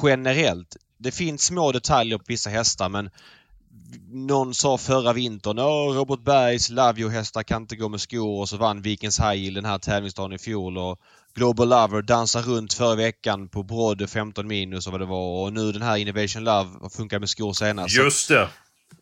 generellt. 0.03 0.77
Det 0.99 1.13
finns 1.13 1.43
små 1.43 1.73
detaljer 1.73 2.19
på 2.19 2.25
vissa 2.29 2.51
hästar 2.51 2.89
men 2.89 3.11
någon 4.11 4.55
sa 4.55 4.79
förra 4.79 5.13
vintern 5.13 5.59
att 5.59 5.97
Robert 5.97 6.25
Bergs 6.25 6.71
Love 6.71 7.01
You-hästar 7.01 7.43
kan 7.43 7.63
inte 7.63 7.77
gå 7.77 7.89
med 7.89 8.01
skor 8.01 8.41
och 8.41 8.49
så 8.49 8.57
vann 8.57 8.83
Vikens 8.83 9.21
High 9.21 9.35
Yield 9.35 9.57
den 9.57 9.65
här 9.65 9.79
tävlingsdagen 9.79 10.33
i 10.33 10.39
fjol 10.39 10.79
och 10.79 11.01
Global 11.35 11.69
Lover 11.69 12.03
dansar 12.03 12.43
runt 12.43 12.75
förra 12.75 12.95
veckan 12.95 13.49
på 13.49 13.63
Brodde 13.63 14.07
15 14.07 14.47
minus 14.47 14.87
och 14.87 14.93
vad 14.93 15.01
det 15.01 15.07
var 15.07 15.45
och 15.45 15.53
nu 15.53 15.73
den 15.73 15.83
här 15.83 15.97
Innovation 15.97 16.45
Love 16.45 16.91
funkar 16.91 17.19
med 17.19 17.29
skor 17.29 17.53
senast. 17.53 17.97
Just 17.97 18.29
det. 18.29 18.49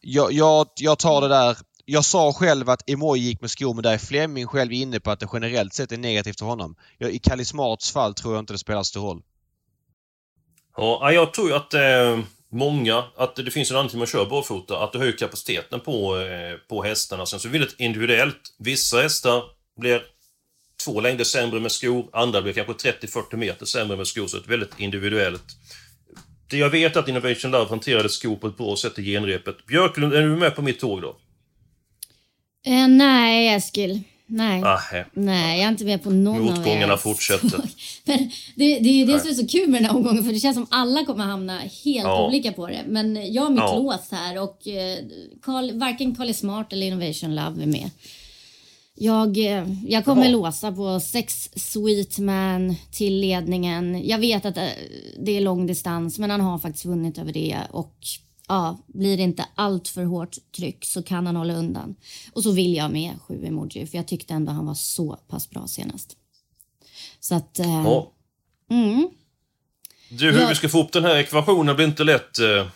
Jag, 0.01 0.33
jag, 0.33 0.67
jag 0.77 0.99
tar 0.99 1.21
det 1.21 1.29
där. 1.29 1.57
Jag 1.85 2.05
sa 2.05 2.33
själv 2.33 2.71
att 2.71 2.91
Emoji 2.91 3.23
gick 3.23 3.41
med 3.41 3.51
skor 3.51 3.75
men 3.75 3.83
där 3.83 3.93
är 3.93 3.99
Flemming 3.99 4.47
själv 4.47 4.73
inne 4.73 5.01
på 5.01 5.11
att 5.11 5.21
det 5.21 5.29
generellt 5.33 5.75
sett 5.75 5.93
är 5.93 5.99
negativt 5.99 6.39
för 6.39 6.47
honom. 6.47 6.77
Jag, 6.99 7.11
I 7.11 7.19
Kalle 7.19 7.45
Smarts 7.45 7.93
fall 7.93 8.15
tror 8.15 8.35
jag 8.35 8.43
inte 8.43 8.53
det 8.53 8.59
spelar 8.59 8.83
stor 8.83 9.01
roll. 9.01 9.23
Ja, 10.77 11.13
jag 11.13 11.35
tror 11.35 11.49
ju 11.49 11.55
att 11.55 11.75
eh, 11.75 12.19
många, 12.53 13.05
att 13.17 13.37
det 13.37 13.51
finns 13.51 13.71
en 13.71 13.77
anledning 13.77 13.91
till 13.91 13.97
att 13.97 13.99
man 13.99 14.07
kör 14.07 14.31
barfota, 14.31 14.85
att 14.85 14.93
det 14.93 14.99
höjer 14.99 15.13
kapaciteten 15.13 15.81
på, 15.81 16.19
eh, 16.19 16.57
på 16.69 16.83
hästarna. 16.83 17.27
Sen 17.27 17.41
så 17.41 17.49
är 17.49 17.53
det 17.53 17.59
väldigt 17.59 17.81
individuellt. 17.81 18.57
Vissa 18.59 19.03
hästar 19.03 19.43
blir 19.81 20.03
två 20.85 21.01
längder 21.01 21.25
sämre 21.25 21.61
med 21.61 21.73
skor, 21.73 22.09
andra 22.13 22.43
blir 22.43 22.53
kanske 22.53 22.73
30-40 22.73 23.37
meter 23.37 23.67
sämre 23.67 23.97
med 23.97 24.07
skor, 24.07 24.27
så 24.27 24.37
det 24.37 24.47
är 24.47 24.49
väldigt 24.49 24.81
individuellt. 24.81 25.45
Det 26.51 26.57
jag 26.57 26.71
vet 26.71 26.97
att 26.97 27.09
Innovation 27.09 27.51
Love 27.51 27.69
hanterade 27.69 28.09
skor 28.09 28.37
på 28.37 28.47
ett 28.47 28.57
bra 28.57 28.77
sätt 28.77 28.99
i 28.99 29.03
genrepet. 29.03 29.67
Björklund, 29.67 30.15
är 30.15 30.23
du 30.23 30.37
med 30.37 30.57
på 30.57 30.63
mitt 30.63 30.81
tåg 30.81 31.03
då? 31.03 31.17
Eh, 32.67 32.89
nej, 32.89 33.49
Eskil. 33.49 34.03
Nej. 34.27 34.61
Nähä. 34.61 35.07
Nej, 35.13 35.59
jag 35.59 35.67
är 35.67 35.71
inte 35.73 35.85
med 35.85 36.03
på 36.03 36.11
någon 36.11 36.37
av 36.37 36.45
Motgångarna 36.45 36.83
era 36.93 36.97
fortsätter. 36.99 37.61
Men 38.05 38.19
det, 38.55 38.79
det 38.79 38.89
är 38.89 38.95
ju 38.95 39.05
det 39.05 39.21
som 39.21 39.31
är 39.31 39.35
så 39.35 39.47
kul 39.47 39.71
med 39.71 39.83
den 39.83 39.91
här 39.91 39.97
omgången 39.97 40.25
för 40.25 40.33
det 40.33 40.41
känns 40.41 40.55
som 40.57 40.67
alla 40.71 41.05
kommer 41.05 41.25
hamna 41.25 41.59
helt 41.59 41.79
Ja. 41.85 42.27
olika 42.27 42.53
på 42.53 42.67
det. 42.67 42.81
Men 42.87 43.33
jag 43.33 43.43
har 43.43 43.51
mitt 43.51 43.59
Ja. 43.61 43.77
lås 43.79 44.11
här 44.11 44.43
och 44.43 44.69
eh, 44.69 44.99
Carl, 45.43 45.79
varken 45.79 46.15
Carly 46.17 46.35
Smart 46.35 46.73
eller 46.73 46.87
Innovation 46.87 47.35
Love 47.35 47.63
är 47.63 47.67
med. 47.67 47.91
Jag, 48.95 49.39
eh, 49.39 49.67
jag 49.89 50.05
kommer 50.05 50.23
Jaha. 50.25 50.33
låsa 50.33 50.73
på 50.73 51.01
sex 51.01 51.49
Sweetman 51.57 52.77
till 52.93 53.21
ledningen. 53.21 54.09
Jag 54.09 54.19
vet 54.19 54.45
att 54.45 54.57
eh, 54.57 54.65
det 55.19 55.37
är 55.37 55.41
lång 55.41 55.67
distans 55.67 56.19
men 56.19 56.31
han 56.31 56.41
har 56.41 56.59
faktiskt 56.59 56.85
vunnit 56.85 57.19
över 57.19 57.33
det 57.33 57.59
och 57.71 57.95
ja, 58.49 58.79
blir 58.87 59.17
det 59.17 59.23
inte 59.23 59.47
allt 59.55 59.89
för 59.89 60.05
hårt 60.05 60.37
tryck 60.57 60.85
så 60.85 61.03
kan 61.03 61.27
han 61.27 61.37
hålla 61.37 61.55
undan. 61.55 61.95
Och 62.33 62.43
så 62.43 62.53
vill 62.53 62.75
jag 62.75 62.91
med 62.91 63.21
sju 63.21 63.45
emoji 63.47 63.87
för 63.87 63.99
jag 63.99 64.09
tyckte 64.09 64.35
ändå 64.35 64.53
han 64.53 64.67
var 64.67 64.75
så 64.75 65.17
pass 65.29 65.51
bra 65.51 65.67
senast. 65.69 66.17
Så 67.21 67.35
att... 67.35 67.59
Eh, 67.59 67.67
Ja. 67.85 68.13
mm. 68.71 69.09
Du, 70.11 70.33
hur 70.33 70.41
Ja. 70.41 70.49
vi 70.49 70.55
ska 70.55 70.69
få 70.69 70.83
upp 70.83 70.93
den 70.93 71.05
här 71.05 71.17
ekvationen 71.17 71.77
blir 71.77 71.87
inte 71.87 72.05
lätt. 72.05 72.39
Eh, 72.39 72.67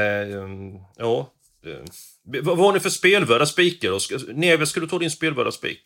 eh, 0.00 0.28
ja. 0.96 1.32
Eh, 1.66 2.42
vad 2.42 2.58
har 2.58 2.72
ni 2.72 2.80
för 2.80 2.90
spelvärda 2.90 3.46
spikar? 3.46 4.32
Neve, 4.34 4.66
ska 4.66 4.80
du 4.80 4.86
ta 4.86 4.98
din 4.98 5.10
spelvärda 5.10 5.52
spik? 5.52 5.80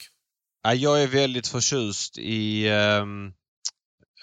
Ja, 0.62 0.74
Jag 0.74 1.02
är 1.02 1.06
väldigt 1.06 1.46
förtjust 1.48 2.18
i, 2.18 2.68
ehm, 2.68 3.32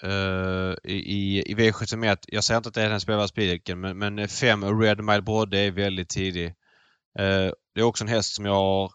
eh, 0.02 0.74
i, 0.84 1.42
i 1.46 1.54
V71. 1.54 2.16
Jag 2.26 2.44
säger 2.44 2.58
inte 2.58 2.68
att 2.68 2.74
det 2.74 2.82
är 2.82 2.90
den 2.90 3.00
spelvärda 3.00 3.28
spiken 3.28 3.80
men, 3.80 3.98
men 3.98 4.28
fem 4.28 4.80
Red 4.80 5.04
Mile 5.04 5.22
Brodde 5.22 5.58
är 5.58 5.70
väldigt 5.70 6.08
tidig. 6.08 6.46
Eh, 7.18 7.50
det 7.74 7.80
är 7.80 7.82
också 7.82 8.04
en 8.04 8.08
häst 8.08 8.34
som 8.34 8.44
jag 8.44 8.54
har 8.54 8.92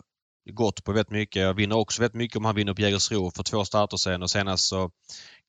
gått 0.52 0.84
på 0.84 0.92
väldigt 0.92 1.12
mycket. 1.12 1.42
Jag 1.42 1.54
vinner 1.54 1.78
också 1.78 2.02
väldigt 2.02 2.18
mycket 2.18 2.38
om 2.38 2.46
han 2.46 2.56
vinner 2.56 2.74
på 2.74 2.82
Jägersro 2.82 3.32
för 3.36 3.44
två 3.44 3.66
starter 3.66 3.98
sen 3.98 4.24
och 4.24 4.32
senast 4.32 4.68
så 4.68 4.90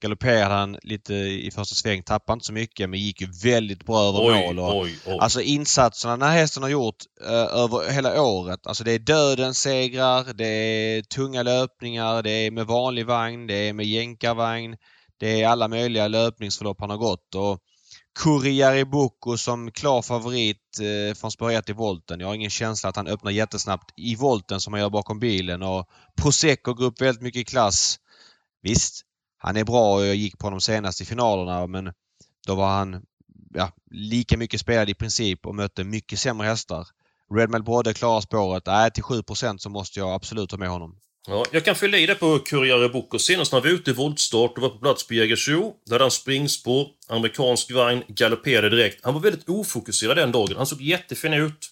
galopperade 0.02 0.54
han 0.54 0.78
lite 0.82 1.14
i 1.14 1.50
första 1.50 1.74
sväng. 1.74 2.02
Tappade 2.02 2.34
inte 2.34 2.46
så 2.46 2.52
mycket 2.52 2.90
men 2.90 3.00
gick 3.00 3.20
ju 3.20 3.28
väldigt 3.44 3.86
bra 3.86 4.08
över 4.08 4.18
Oj, 4.20 4.46
mål. 4.46 4.58
Och, 4.58 4.80
oj, 4.80 4.98
oj. 5.06 5.18
Alltså 5.20 5.40
insatserna 5.40 6.16
den 6.16 6.28
här 6.28 6.38
hästen 6.38 6.62
har 6.62 6.70
gjort 6.70 6.96
eh, 7.26 7.58
över 7.62 7.92
hela 7.92 8.22
året. 8.22 8.66
Alltså 8.66 8.84
det 8.84 8.92
är 8.92 8.98
dödens 8.98 9.58
segrar, 9.58 10.32
det 10.34 10.46
är 10.46 11.02
tunga 11.02 11.42
löpningar, 11.42 12.22
det 12.22 12.30
är 12.30 12.50
med 12.50 12.66
vanlig 12.66 13.06
vagn, 13.06 13.46
det 13.46 13.54
är 13.54 13.72
med 13.72 13.86
jänkarvagn. 13.86 14.76
Det 15.18 15.42
är 15.42 15.48
alla 15.48 15.68
möjliga 15.68 16.08
löpningsförlopp 16.08 16.80
han 16.80 16.90
har 16.90 16.96
gått. 16.96 17.34
Och 17.34 17.60
Kurriari 18.18 18.84
Boko 18.84 19.36
som 19.36 19.70
klar 19.70 20.02
favorit 20.02 20.80
eh, 20.80 21.14
från 21.14 21.30
spår 21.30 21.50
1 21.50 21.68
i 21.68 21.72
volten. 21.72 22.20
Jag 22.20 22.26
har 22.26 22.34
ingen 22.34 22.50
känsla 22.50 22.88
att 22.88 22.96
han 22.96 23.06
öppnar 23.06 23.30
jättesnabbt 23.30 23.92
i 23.96 24.14
volten 24.14 24.60
som 24.60 24.72
han 24.72 24.82
gör 24.82 24.90
bakom 24.90 25.18
bilen. 25.18 25.62
Och 25.62 25.88
Prosecco 26.16 26.74
går 26.74 26.84
upp 26.84 27.00
väldigt 27.00 27.22
mycket 27.22 27.40
i 27.40 27.44
klass. 27.44 27.98
Visst, 28.62 29.02
han 29.38 29.56
är 29.56 29.64
bra 29.64 29.94
och 29.94 30.06
jag 30.06 30.16
gick 30.16 30.38
på 30.38 30.46
honom 30.46 30.60
senast 30.60 31.00
i 31.00 31.04
finalerna 31.04 31.66
men 31.66 31.92
då 32.46 32.54
var 32.54 32.68
han 32.68 33.02
ja, 33.54 33.72
lika 33.90 34.36
mycket 34.36 34.60
spelad 34.60 34.90
i 34.90 34.94
princip 34.94 35.46
och 35.46 35.54
mötte 35.54 35.84
mycket 35.84 36.18
sämre 36.18 36.46
hästar. 36.46 36.86
Redmel 37.34 37.62
Brodde 37.62 37.94
klarar 37.94 38.20
spåret. 38.20 38.66
Nej, 38.66 38.90
till 38.90 39.02
7% 39.02 39.58
så 39.58 39.70
måste 39.70 39.98
jag 39.98 40.14
absolut 40.14 40.50
ha 40.50 40.58
med 40.58 40.68
honom. 40.68 40.98
Ja, 41.28 41.44
jag 41.50 41.64
kan 41.64 41.74
fylla 41.74 41.98
i 41.98 42.06
det 42.06 42.14
på 42.14 42.38
Kurriere 42.38 42.88
Boko. 42.88 43.18
Senast 43.18 43.52
när 43.52 43.60
han 43.60 43.68
var 43.68 43.74
ute 43.74 43.90
i 43.90 43.94
voltstart 43.94 44.56
och 44.56 44.62
var 44.62 44.68
på 44.68 44.78
plats 44.78 45.06
på 45.06 45.14
Jägersro, 45.14 45.74
där 45.86 45.92
hade 45.92 46.04
han 46.04 46.10
springspår, 46.10 46.88
amerikansk 47.08 47.70
vagn, 47.70 48.02
galopperade 48.08 48.76
direkt. 48.76 49.04
Han 49.04 49.14
var 49.14 49.20
väldigt 49.20 49.48
ofokuserad 49.48 50.16
den 50.16 50.32
dagen. 50.32 50.56
Han 50.56 50.66
såg 50.66 50.82
jättefin 50.82 51.32
ut. 51.32 51.68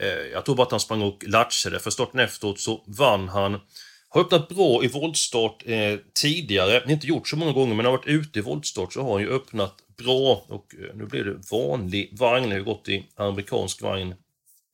Eh, 0.00 0.08
jag 0.08 0.44
tror 0.44 0.56
bara 0.56 0.62
att 0.62 0.70
han 0.70 0.80
sprang 0.80 1.02
och 1.02 1.24
latchade, 1.26 1.80
för 1.80 1.90
starten 1.90 2.20
efteråt 2.20 2.60
så 2.60 2.84
vann 2.86 3.28
han. 3.28 3.60
Har 4.08 4.20
öppnat 4.20 4.48
bra 4.48 4.84
i 4.84 4.88
voltstart 4.88 5.62
eh, 5.66 5.98
tidigare, 6.14 6.82
inte 6.88 7.06
gjort 7.06 7.28
så 7.28 7.36
många 7.36 7.52
gånger, 7.52 7.74
men 7.74 7.84
har 7.84 7.92
varit 7.92 8.06
ute 8.06 8.38
i 8.38 8.42
voltstart 8.42 8.92
så 8.92 9.02
har 9.02 9.12
han 9.12 9.22
ju 9.22 9.30
öppnat 9.30 9.74
bra. 9.98 10.44
Och 10.48 10.74
eh, 10.74 10.96
nu 10.96 11.06
blir 11.06 11.24
det 11.24 11.50
vanlig 11.50 12.18
vagn, 12.18 12.52
har 12.52 12.58
gått 12.58 12.88
i 12.88 13.06
amerikansk 13.16 13.82
vagn 13.82 14.14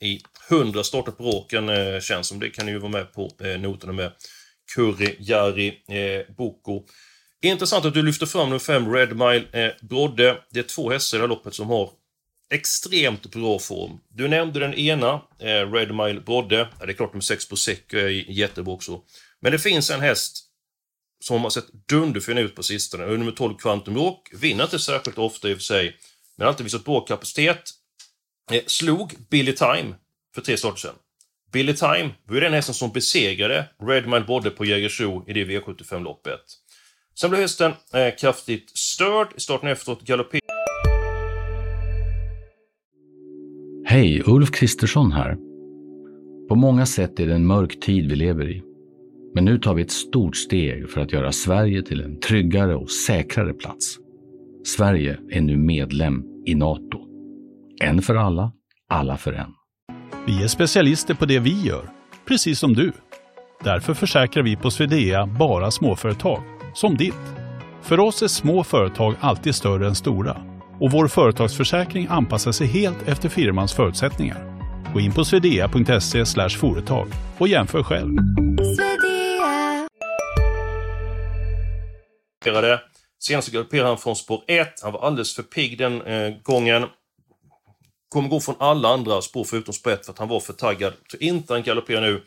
i 0.02 0.20
100 0.50 0.84
starter 0.84 1.12
på 1.12 1.24
råken, 1.24 1.68
eh, 1.68 2.00
känns 2.00 2.28
som. 2.28 2.40
Det 2.40 2.50
kan 2.50 2.66
ni 2.66 2.72
ju 2.72 2.78
vara 2.78 2.92
med 2.92 3.12
på 3.12 3.30
eh, 3.40 3.60
noterna 3.60 3.92
med. 3.92 4.12
Curry, 4.74 5.16
Jari, 5.18 5.68
eh, 5.68 6.34
Boko. 6.36 6.84
Intressant 7.42 7.84
att 7.84 7.94
du 7.94 8.02
lyfter 8.02 8.26
fram 8.26 8.48
nummer 8.48 8.58
5, 8.58 8.92
Red 8.94 9.16
Mile 9.16 9.64
eh, 9.64 9.72
Brodde. 9.80 10.38
Det 10.50 10.58
är 10.58 10.64
två 10.64 10.90
hästar 10.90 11.16
i 11.16 11.18
det 11.18 11.22
här 11.22 11.28
loppet 11.28 11.54
som 11.54 11.68
har 11.68 11.90
extremt 12.50 13.30
bra 13.30 13.58
form. 13.58 14.00
Du 14.08 14.28
nämnde 14.28 14.60
den 14.60 14.74
ena, 14.74 15.22
eh, 15.38 15.72
Red 15.72 15.94
Mile 15.94 16.20
Brodde. 16.20 16.68
Ja, 16.80 16.86
det 16.86 16.92
är 16.92 16.96
klart 16.96 17.14
med 17.14 17.24
6 17.24 17.48
på 17.48 17.56
säck 17.56 17.92
är 17.92 18.08
jättebra 18.30 18.74
också. 18.74 19.00
Men 19.40 19.52
det 19.52 19.58
finns 19.58 19.90
en 19.90 20.00
häst 20.00 20.44
som 21.24 21.42
har 21.42 21.50
sett 21.50 21.88
dunderfin 21.88 22.38
ut 22.38 22.54
på 22.54 22.62
sistone. 22.62 23.06
Nummer 23.06 23.32
12, 23.32 23.56
Quantum 23.56 23.96
Rock. 23.96 24.28
Vinner 24.32 24.64
inte 24.64 24.78
särskilt 24.78 25.18
ofta 25.18 25.48
i 25.48 25.52
och 25.52 25.58
för 25.58 25.62
sig, 25.62 25.96
men 26.36 26.44
har 26.44 26.48
alltid 26.48 26.64
visat 26.64 26.84
bra 26.84 27.00
kapacitet. 27.00 27.62
Eh, 28.52 28.60
slog 28.66 29.14
Billy 29.30 29.52
Time 29.52 29.94
för 30.34 30.42
tre 30.42 30.56
starter 30.56 30.78
sedan. 30.78 30.94
Billy 31.52 31.74
Time 31.74 32.10
var 32.26 32.34
ju 32.34 32.40
den 32.40 32.52
hästen 32.52 32.74
som 32.74 32.90
besegrade 32.92 33.68
Red 33.82 34.06
Mile 34.06 34.24
Brodde 34.24 34.50
på 34.50 34.64
Jägersro 34.64 35.24
i 35.28 35.32
det 35.32 35.44
V75-loppet. 35.44 36.40
Sen 37.20 37.30
blev 37.30 37.42
hästen 37.42 37.72
eh, 37.94 38.14
kraftigt 38.20 38.78
störd 38.78 39.28
i 39.36 39.40
starten 39.40 39.68
efteråt, 39.68 40.02
galopperade 40.02 40.42
Hej, 43.84 44.22
Ulf 44.26 44.50
Kristersson 44.50 45.12
här. 45.12 45.36
På 46.48 46.54
många 46.54 46.86
sätt 46.86 47.20
är 47.20 47.26
det 47.26 47.34
en 47.34 47.46
mörk 47.46 47.80
tid 47.80 48.10
vi 48.10 48.16
lever 48.16 48.50
i. 48.50 48.62
Men 49.34 49.44
nu 49.44 49.58
tar 49.58 49.74
vi 49.74 49.82
ett 49.82 49.90
stort 49.90 50.36
steg 50.36 50.90
för 50.90 51.00
att 51.00 51.12
göra 51.12 51.32
Sverige 51.32 51.82
till 51.82 52.00
en 52.00 52.20
tryggare 52.20 52.74
och 52.76 52.90
säkrare 52.90 53.54
plats. 53.54 53.98
Sverige 54.76 55.18
är 55.30 55.40
nu 55.40 55.56
medlem 55.56 56.24
i 56.46 56.54
Nato. 56.54 57.11
En 57.82 58.02
för 58.02 58.14
alla, 58.14 58.52
alla 58.88 59.16
för 59.16 59.32
en. 59.32 59.54
Vi 60.26 60.42
är 60.42 60.48
specialister 60.48 61.14
på 61.14 61.24
det 61.24 61.38
vi 61.38 61.62
gör, 61.62 61.90
precis 62.28 62.58
som 62.58 62.74
du. 62.74 62.92
Därför 63.64 63.94
försäkrar 63.94 64.42
vi 64.42 64.56
på 64.56 64.70
Swedea 64.70 65.26
bara 65.26 65.70
småföretag, 65.70 66.42
som 66.74 66.96
ditt. 66.96 67.14
För 67.82 68.00
oss 68.00 68.22
är 68.22 68.28
små 68.28 68.64
företag 68.64 69.14
alltid 69.20 69.54
större 69.54 69.86
än 69.86 69.94
stora 69.94 70.36
och 70.80 70.90
vår 70.90 71.08
företagsförsäkring 71.08 72.06
anpassar 72.10 72.52
sig 72.52 72.66
helt 72.66 73.08
efter 73.08 73.28
firmans 73.28 73.72
förutsättningar. 73.72 74.58
Gå 74.92 75.00
in 75.00 75.12
på 75.12 75.24
swedea.se 75.24 76.48
företag 76.48 77.08
och 77.38 77.48
jämför 77.48 77.82
själv. 77.82 78.16
galopperade. 82.44 82.80
Senast 83.18 83.52
galopperade 83.52 83.88
han 83.88 83.98
från 83.98 84.16
spår 84.16 84.42
1. 84.46 84.68
Han 84.82 84.92
var 84.92 85.06
alldeles 85.06 85.36
för 85.36 85.42
pigg 85.42 85.78
den 85.78 86.02
eh, 86.02 86.34
gången. 86.42 86.84
Kommer 88.12 88.28
gå 88.28 88.40
från 88.40 88.54
alla 88.58 88.88
andra 88.88 89.22
spår 89.22 89.44
förutom 89.44 89.74
spett 89.74 90.06
för 90.06 90.12
att 90.12 90.18
han 90.18 90.28
var 90.28 90.40
för 90.40 90.52
taggad. 90.52 90.92
Så 91.10 91.16
inte 91.16 91.52
han 91.52 91.62
galopperar 91.62 92.00
nu. 92.00 92.22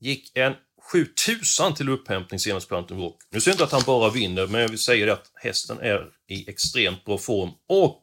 Gick 0.00 0.36
en 0.36 0.54
7000 0.92 1.74
till 1.74 1.88
upphämtning 1.88 2.40
senast 2.40 2.68
på 2.68 2.76
Anton 2.76 3.00
Rock. 3.00 3.16
Nu 3.30 3.40
ser 3.40 3.50
jag 3.50 3.54
inte 3.54 3.64
att 3.64 3.72
han 3.72 3.82
bara 3.86 4.10
vinner, 4.10 4.46
men 4.46 4.60
jag 4.60 4.68
vill 4.68 4.78
säga 4.78 5.06
det 5.06 5.12
att 5.12 5.30
hästen 5.34 5.78
är 5.80 6.06
i 6.28 6.50
extremt 6.50 7.04
bra 7.04 7.18
form. 7.18 7.50
Och 7.68 8.02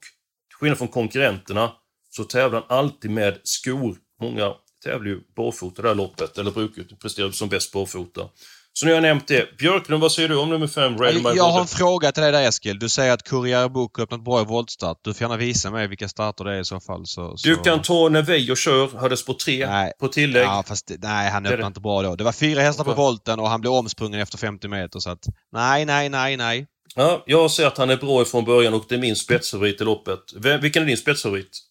till 0.50 0.58
skillnad 0.60 0.78
från 0.78 0.88
konkurrenterna 0.88 1.72
så 2.10 2.24
tävlar 2.24 2.64
han 2.68 2.78
alltid 2.78 3.12
med 3.12 3.40
skor. 3.44 3.98
Många 4.22 4.54
tävlar 4.84 5.10
ju 5.10 5.22
barfota 5.36 5.82
det 5.82 5.88
här 5.88 5.96
loppet, 5.96 6.38
eller 6.38 6.52
brukar 6.52 6.84
prestera 6.84 7.32
som 7.32 7.50
bäst 7.50 7.74
barfota. 7.74 8.30
Så 8.74 8.86
nu 8.86 8.92
har 8.92 8.96
jag 8.96 9.02
nämnt 9.02 9.28
det. 9.28 9.58
Björklund, 9.58 10.02
vad 10.02 10.12
säger 10.12 10.30
du 10.30 10.38
om 10.38 10.50
nummer 10.50 10.68
5, 10.68 10.98
Red 10.98 11.16
Jag, 11.16 11.38
jag 11.38 11.44
har 11.44 11.62
en 11.62 11.68
fråga 11.68 12.12
till 12.12 12.24
dig 12.24 12.32
där 12.32 12.48
Eskil. 12.48 12.80
Du 12.80 12.90
säger 12.90 13.14
att 13.14 13.24
Courier 13.24 13.70
Book 13.70 13.98
har 13.98 14.04
öppnat 14.04 14.24
bra 14.24 14.42
i 14.42 14.46
voltstart. 14.46 14.98
Du 15.02 15.14
får 15.14 15.22
gärna 15.22 15.38
visa 15.38 15.72
mig 15.72 15.88
vilka 15.88 16.08
starter 16.08 16.44
det 16.44 16.56
är 16.56 16.60
i 16.60 16.66
så 16.66 16.80
fall. 16.80 17.06
Så, 17.06 17.38
så... 17.38 17.50
Du 17.50 17.56
kan 17.56 17.82
ta 17.82 18.10
när 18.10 18.22
Veijo 18.22 18.56
kör, 18.56 19.00
hade 19.00 19.18
spår 19.18 19.34
3 19.34 19.68
Nej. 19.68 19.94
på 20.00 20.08
tillägg. 20.08 20.44
Ja, 20.44 20.64
fast 20.68 20.92
nej, 21.00 21.32
han 21.32 21.46
öppnade 21.46 21.68
inte 21.68 21.82
bra 21.82 22.02
då. 22.02 22.16
Det 22.16 22.24
var 22.24 22.32
fyra 22.32 22.62
hästar 22.62 22.84
på 22.84 22.94
volten 22.94 23.40
och 23.40 23.50
han 23.50 23.62
blev 23.62 23.74
omsprungen 23.74 24.20
efter 24.20 24.38
50 24.38 24.68
meter 24.68 25.00
så 25.00 25.10
att... 25.10 25.26
Nej, 25.52 25.86
nej, 25.86 26.10
nej, 26.10 26.38
nej. 26.38 26.68
Ja, 26.96 27.24
jag 27.26 27.52
ser 27.52 27.68
att 27.68 27.78
han 27.78 27.90
är 27.90 27.98
bra 27.98 28.22
ifrån 28.22 28.46
början 28.46 28.74
och 28.74 28.86
det 28.90 28.96
är 28.96 29.00
min 29.00 29.16
spetsfavorit 29.16 29.82
i 29.82 29.84
loppet. 29.84 30.20
Vilken 30.62 30.84
är 30.84 30.88
din 30.88 30.98
spetsfavorit? 30.98 31.71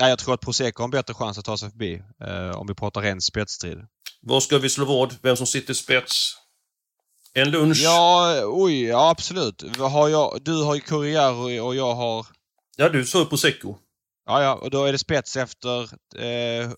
Nej, 0.00 0.08
jag 0.10 0.18
tror 0.18 0.34
att 0.34 0.40
Prosecco 0.40 0.82
har 0.82 0.84
en 0.84 0.90
bättre 0.90 1.14
chans 1.14 1.38
att 1.38 1.44
ta 1.44 1.56
sig 1.56 1.70
förbi. 1.70 2.02
Eh, 2.24 2.56
om 2.58 2.66
vi 2.66 2.74
pratar 2.74 3.00
ren 3.02 3.20
spetsstrid. 3.20 3.78
Var 4.22 4.40
ska 4.40 4.58
vi 4.58 4.68
slå 4.68 4.84
vad? 4.84 5.14
Vem 5.22 5.36
som 5.36 5.46
sitter 5.46 5.72
i 5.72 5.74
spets? 5.76 6.34
En 7.34 7.50
lunch? 7.50 7.80
Ja, 7.84 8.34
oj, 8.44 8.82
ja 8.84 9.10
absolut. 9.10 9.76
Har 9.78 10.08
jag, 10.08 10.38
du 10.42 10.62
har 10.62 10.74
ju 10.74 10.80
Courier 10.80 11.32
och- 11.62 11.74
jag 11.74 11.94
har... 11.94 12.26
Ja, 12.76 12.88
du 12.88 13.04
sa 13.06 13.24
Prosecco. 13.24 13.76
Ja, 14.26 14.42
ja, 14.42 14.54
och 14.54 14.70
då 14.70 14.84
är 14.84 14.92
det 14.92 14.98
spets 14.98 15.36
efter, 15.36 15.82
eh, 16.18 16.70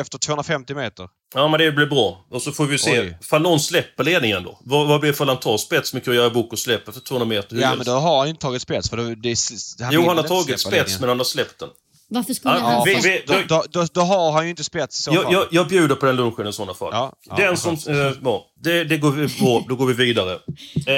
efter 0.00 0.18
250 0.18 0.74
meter. 0.74 1.08
Ja, 1.34 1.48
men 1.48 1.60
det 1.60 1.72
blir 1.72 1.86
bra. 1.86 2.26
Och 2.30 2.42
så 2.42 2.52
får 2.52 2.66
vi 2.66 2.78
se. 2.78 3.00
Oj. 3.00 3.18
Fall 3.22 3.42
någon 3.42 3.60
släpper 3.60 4.04
ledningen 4.04 4.42
då? 4.44 4.58
Vad, 4.64 4.88
vad 4.88 5.00
blir 5.00 5.10
det 5.10 5.16
för 5.16 5.26
han 5.26 5.40
tar 5.40 5.56
spets 5.58 5.94
med 5.94 6.04
Kurriere 6.04 6.30
Bok 6.30 6.52
och 6.52 6.58
släpper 6.58 6.92
för 6.92 7.00
200 7.00 7.26
meter? 7.26 7.54
Hur 7.56 7.62
Ja, 7.62 7.70
det? 7.70 7.76
men 7.76 7.86
då 7.86 7.92
har 7.92 8.18
han 8.18 8.26
ju 8.26 8.30
inte 8.30 8.40
tagit 8.42 8.62
spets 8.62 8.90
för 8.90 8.96
då, 8.96 9.02
det, 9.02 9.36
han 9.80 9.92
Jo, 9.94 10.04
han 10.08 10.16
har 10.16 10.24
tagit 10.24 10.44
spets, 10.60 10.64
ledningen. 10.70 11.00
men 11.00 11.08
han 11.08 11.18
har 11.18 11.24
släppt 11.24 11.58
den. 11.58 11.68
Varför 12.12 12.34
skulle 12.34 12.54
Ja, 12.54 12.60
han... 12.60 12.84
vi- 12.84 12.94
vi- 12.94 13.22
då, 13.26 13.34
då, 13.48 13.64
då, 13.70 13.86
då 13.92 14.00
har 14.00 14.32
han 14.32 14.44
ju 14.44 14.50
inte 14.50 14.64
spets 14.64 15.02
så 15.02 15.14
Jag, 15.14 15.32
jag, 15.32 15.46
jag 15.50 15.68
bjuder 15.68 15.94
på 15.94 16.06
den 16.06 16.16
lunchen 16.16 16.46
i 16.46 16.52
sådana 16.52 16.74
fall. 16.74 16.88
Ja, 16.92 17.12
den 17.36 17.44
ja, 17.44 17.56
som... 17.56 17.74
Eh, 17.74 18.12
ja, 18.24 18.46
det, 18.62 18.84
det 18.84 18.96
går 18.98 19.10
vi 19.10 19.38
på. 19.40 19.64
Då 19.68 19.76
går 19.76 19.86
vi 19.86 19.92
vidare. 19.94 20.38
Eh, 20.86 20.94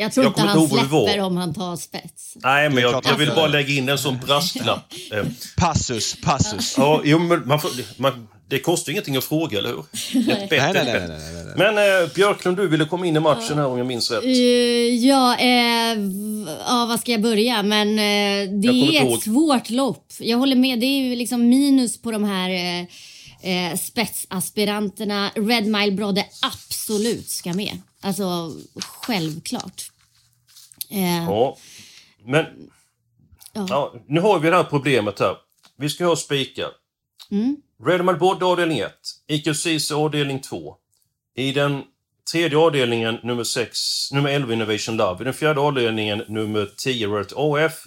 Jag 0.00 0.12
tror 0.12 0.26
inte 0.26 0.40
kommer 0.40 0.52
han 0.52 0.68
släpper 0.68 1.20
om 1.20 1.36
han 1.36 1.54
tar 1.54 1.76
spets. 1.76 2.32
Nej, 2.36 2.70
men 2.70 2.82
jag, 2.82 3.04
jag 3.06 3.16
vill 3.16 3.28
bara 3.34 3.46
lägga 3.46 3.68
in 3.74 3.88
en 3.88 3.98
sån 3.98 4.18
brasklapp. 4.26 4.92
Eh, 5.12 5.24
Passus, 5.56 6.16
passus. 6.24 6.74
ja, 6.78 7.00
jo, 7.04 7.18
men 7.18 7.48
man 7.48 7.60
får, 7.60 7.70
man, 8.02 8.28
det 8.48 8.58
kostar 8.58 8.90
ju 8.90 8.94
ingenting 8.94 9.16
att 9.16 9.24
fråga, 9.24 9.58
eller 9.58 9.68
hur? 9.68 9.80
Ett 10.32 10.50
bett, 10.50 10.62
Nej, 10.62 10.72
nej, 10.74 10.84
nej, 10.84 11.08
nej, 11.08 11.18
nej, 11.34 11.44
nej. 11.44 11.72
Men 11.74 12.02
eh, 12.02 12.14
Björklund, 12.14 12.56
du 12.56 12.68
ville 12.68 12.84
komma 12.84 13.06
in 13.06 13.16
i 13.16 13.20
matchen 13.20 13.58
här 13.58 13.66
om 13.66 13.78
jag 13.78 13.86
minns 13.86 14.10
rätt. 14.10 14.24
Uh, 14.24 14.30
ja, 14.94 15.36
eh, 15.38 15.98
ja, 16.66 16.86
vad 16.88 17.00
ska 17.00 17.12
jag 17.12 17.22
börja? 17.22 17.62
Men 17.62 17.88
eh, 17.88 18.60
det 18.60 18.68
är 18.68 19.02
ihåg. 19.02 19.16
ett 19.16 19.22
svårt 19.22 19.70
lopp. 19.70 20.12
Jag 20.18 20.38
håller 20.38 20.56
med. 20.56 20.80
Det 20.80 20.86
är 20.86 21.02
ju 21.02 21.16
liksom 21.16 21.48
minus 21.48 22.02
på 22.02 22.10
de 22.10 22.24
här 22.24 22.50
eh, 22.50 22.86
eh, 23.50 23.76
spetsaspiranterna. 23.76 25.30
Red 25.34 25.66
Mile 25.66 25.92
Brodde 25.92 26.26
absolut 26.42 27.28
ska 27.28 27.52
med. 27.52 27.78
Alltså, 28.00 28.52
självklart. 29.02 29.90
Eh, 30.90 31.24
Ja. 31.24 31.56
Men... 32.24 32.44
Ja. 33.52 33.66
Ja, 33.68 33.94
nu 34.08 34.20
har 34.20 34.38
vi 34.38 34.50
det 34.50 34.56
här 34.56 34.64
problemet 34.64 35.20
här. 35.20 35.36
Vi 35.78 35.88
ska 35.88 36.06
ha 36.06 36.16
spikar. 36.16 36.68
Mm. 37.30 37.56
Redmond 37.84 38.18
Bod 38.18 38.42
avdelning 38.42 38.78
1. 38.78 38.92
IQCC 39.28 39.90
avdelning 39.92 40.40
2. 40.40 40.76
I 41.36 41.52
den 41.52 41.82
tredje 42.32 42.58
avdelningen 42.58 43.18
nummer 43.22 43.44
6, 43.44 44.12
nummer 44.12 44.30
11 44.30 44.52
Innovation 44.52 44.96
Love. 44.96 45.22
I 45.22 45.24
den 45.24 45.34
fjärde 45.34 45.60
avdelningen 45.60 46.22
nummer 46.28 46.68
10 46.78 47.06
Rert 47.08 47.32
AF. 47.36 47.82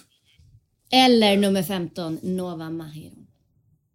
Eller 0.92 1.36
nummer 1.36 1.62
15, 1.62 2.18
Nova 2.22 2.70
Mahiron. 2.70 3.26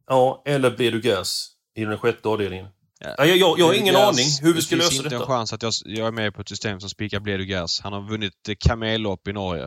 Ja, 0.07 0.43
eller 0.45 0.71
Blir 0.71 0.91
du 0.91 1.01
gas 1.01 1.49
i 1.75 1.85
den 1.85 1.97
sjätte 1.97 2.27
avdelningen. 2.29 2.67
Ja. 2.99 3.15
Ja, 3.17 3.25
jag, 3.25 3.37
jag, 3.37 3.59
jag 3.59 3.65
har 3.65 3.73
ingen 3.73 3.93
Det- 3.93 4.05
aning 4.07 4.25
hur 4.41 4.53
vi 4.53 4.61
ska 4.61 4.75
Det 4.75 4.79
lösa 4.79 4.89
finns 4.89 5.03
inte 5.03 5.15
en 5.15 5.19
detta. 5.21 5.31
chans 5.33 5.53
att 5.53 5.63
jag, 5.63 5.73
jag 5.85 6.07
är 6.07 6.11
med 6.11 6.33
på 6.35 6.41
ett 6.41 6.49
system 6.49 6.79
som 6.79 6.89
spikar 6.89 7.19
Bledugas. 7.19 7.81
Han 7.81 7.93
har 7.93 8.01
vunnit 8.09 8.49
eh, 8.49 8.55
kamellopp 8.59 9.27
i 9.27 9.33
Norge. 9.33 9.63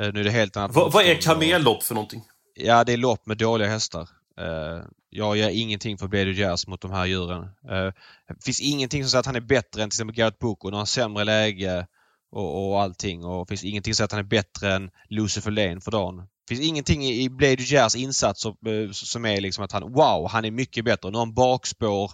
Eh, 0.00 0.12
Nu 0.12 0.20
är 0.20 0.24
det 0.24 0.30
helt 0.30 0.56
annat 0.56 0.76
Vad, 0.76 0.92
vad 0.92 1.04
är 1.04 1.14
kamellopp 1.14 1.82
för 1.82 1.94
någonting? 1.94 2.22
Ja, 2.54 2.84
det 2.84 2.92
är 2.92 2.96
lopp 2.96 3.26
med 3.26 3.36
dåliga 3.38 3.68
hästar. 3.68 4.08
Jag 5.10 5.36
gör 5.36 5.48
ingenting 5.48 5.98
för 5.98 6.08
Bledu 6.08 6.32
Jazz 6.32 6.66
mot 6.66 6.80
de 6.80 6.90
här 6.90 7.06
djuren. 7.06 7.42
Eh, 7.42 7.92
Det 8.28 8.44
finns 8.44 8.60
ingenting 8.60 9.02
som 9.04 9.10
säger 9.10 9.20
att 9.20 9.26
han 9.26 9.36
är 9.36 9.40
bättre 9.40 9.82
än 9.82 9.90
till 9.90 9.96
exempel 9.96 10.16
Garrett 10.16 10.38
Boko. 10.38 10.70
Han 10.70 10.78
har 10.78 10.84
sämre 10.86 11.24
läge 11.24 11.86
och, 12.32 12.68
och 12.70 12.82
allting. 12.82 13.24
Och 13.24 13.46
det 13.46 13.48
finns 13.48 13.64
ingenting 13.64 13.94
som 13.94 13.96
säger 13.96 14.04
att 14.04 14.12
han 14.12 14.20
är 14.20 14.24
bättre 14.24 14.74
än 14.74 14.90
Lucifer 15.08 15.50
Lane 15.50 15.80
för 15.80 15.90
dagen. 15.90 16.16
Det 16.16 16.54
finns 16.54 16.68
ingenting 16.68 17.04
i 17.04 17.28
Blade 17.28 17.62
Jazz 17.62 17.96
insatser 17.96 18.48
eh, 18.48 18.90
som 18.92 19.24
är 19.24 19.40
liksom 19.40 19.64
att 19.64 19.72
han, 19.72 19.92
wow, 19.92 20.28
han 20.30 20.44
är 20.44 20.50
mycket 20.50 20.84
bättre. 20.84 21.10
Nu 21.10 21.16
har 21.18 21.26
han 21.26 21.34
bakspår 21.34 22.10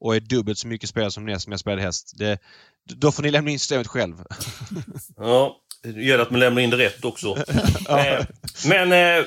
och 0.00 0.16
är 0.16 0.20
dubbelt 0.20 0.58
så 0.58 0.68
mycket 0.68 0.88
spelare 0.88 1.10
som 1.10 1.26
näst 1.26 1.48
mest 1.48 1.60
spelad 1.60 1.80
häst. 1.80 2.12
Det, 2.18 2.38
då 2.84 3.12
får 3.12 3.22
ni 3.22 3.30
lämna 3.30 3.50
in 3.50 3.58
systemet 3.58 3.86
själv. 3.86 4.24
Ja, 5.16 5.56
det 5.82 6.02
gäller 6.02 6.22
att 6.22 6.30
man 6.30 6.40
lämnar 6.40 6.62
in 6.62 6.70
det 6.70 6.76
rätt 6.78 7.04
också. 7.04 7.36
eh, 7.88 8.26
men 8.66 8.92
eh, 8.92 9.24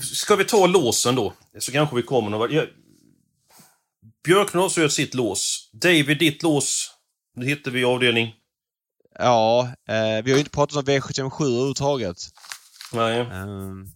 ska 0.00 0.36
vi 0.36 0.44
ta 0.44 0.66
låsen 0.66 1.14
då? 1.14 1.32
Så 1.58 1.72
kanske 1.72 1.96
vi 1.96 2.02
kommer 2.02 2.30
någon. 2.30 2.52
Jag- 2.52 2.68
Björklund 4.24 4.70
gör 4.76 4.88
sitt 4.88 5.14
lås. 5.14 5.70
David, 5.72 6.18
ditt 6.18 6.42
lås. 6.42 6.90
Det 7.36 7.46
hittar 7.46 7.70
vi 7.70 7.84
avdelning... 7.84 8.34
Ja, 9.18 9.68
eh, 9.88 10.24
vi 10.24 10.30
har 10.30 10.36
ju 10.36 10.38
inte 10.38 10.50
pratat 10.50 10.76
om 10.76 10.82
V757 10.84 11.44
överhuvudtaget. 11.44 12.16
Nej. 12.92 13.20
Ehm, 13.20 13.86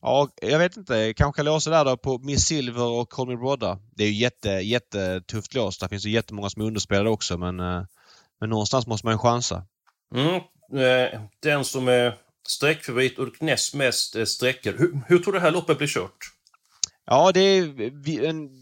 Ja, 0.00 0.28
jag 0.42 0.58
vet 0.58 0.76
inte. 0.76 1.14
Kanske 1.16 1.42
låsa 1.42 1.70
där 1.70 1.84
då 1.84 1.96
på 1.96 2.18
Miss 2.18 2.44
Silver 2.44 2.82
och 2.84 3.08
Call 3.10 3.28
Me 3.28 3.36
Brodda. 3.36 3.78
Det 3.96 4.04
är 4.04 4.08
ju 4.08 4.14
jätte, 4.14 4.48
jättetufft 4.48 5.54
lås. 5.54 5.78
Där 5.78 5.88
finns 5.88 6.04
ju 6.06 6.10
jättemånga 6.10 6.50
som 6.50 6.62
är 6.62 6.66
underspelade 6.66 7.10
också 7.10 7.38
men, 7.38 7.60
eh, 7.60 7.82
men 8.40 8.50
någonstans 8.50 8.86
måste 8.86 9.06
man 9.06 9.14
ju 9.14 9.18
chansa. 9.18 9.66
Mm. 10.14 10.40
Eh, 10.74 11.20
den 11.40 11.64
som 11.64 11.88
är 11.88 12.14
sträckfavorit 12.48 13.18
och 13.18 13.28
näst 13.42 13.74
mest 13.74 14.16
eh, 14.16 14.24
sträckor. 14.24 14.74
Hur, 14.78 15.00
hur 15.06 15.18
tror 15.18 15.32
du 15.32 15.38
det 15.38 15.44
här 15.44 15.50
loppet 15.50 15.78
blir 15.78 15.88
kört? 15.88 16.18
Ja, 17.06 17.32
det 17.32 17.40
är, 17.40 17.66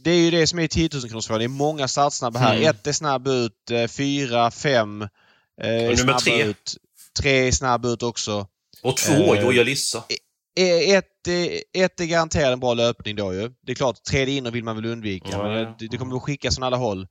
det 0.03 0.11
är 0.11 0.19
ju 0.19 0.31
det 0.31 0.47
som 0.47 0.59
är 0.59 0.69
10 0.69 0.89
000 0.93 1.03
kronorsfrågan. 1.03 1.39
Det 1.39 1.45
är 1.45 1.49
många 1.49 1.89
startsnabba 1.89 2.39
här. 2.39 2.57
Mm. 2.57 2.71
Ett 2.71 2.87
är 2.87 2.93
snabb 2.93 3.29
ut, 3.29 3.71
fyra, 3.89 4.51
fem 4.51 5.09
är 5.61 5.97
nummer 5.97 6.19
tre. 6.19 6.43
ut. 6.43 6.77
Tre 7.21 7.49
är 7.49 7.53
snabb 7.53 7.85
ut 7.85 8.03
också. 8.03 8.47
Och 8.83 8.97
två, 8.97 9.35
eh, 9.35 9.45
Joja 9.45 9.63
Lissa. 9.63 10.05
Ett, 10.57 11.29
ett 11.73 12.01
är 12.01 12.05
garanterat 12.05 12.53
en 12.53 12.61
bra 12.61 12.75
löpning 12.75 13.17
då 13.17 13.35
ju. 13.35 13.51
Det 13.63 13.73
är 13.73 13.77
klart, 13.77 14.05
tredje 14.05 14.35
inner 14.35 14.51
vill 14.51 14.65
man 14.65 14.77
väl 14.77 14.87
undvika. 14.87 15.35
Mm. 15.35 15.53
Men 15.53 15.75
det, 15.79 15.89
det 15.89 15.97
kommer 15.97 16.17
att 16.17 16.23
skickas 16.23 16.55
från 16.55 16.65
alla 16.65 16.77
håll. 16.77 17.09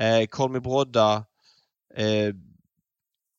Eh, 0.00 0.26
Kolmi 0.26 0.60
Brodda 0.60 1.24
eh, 1.96 2.34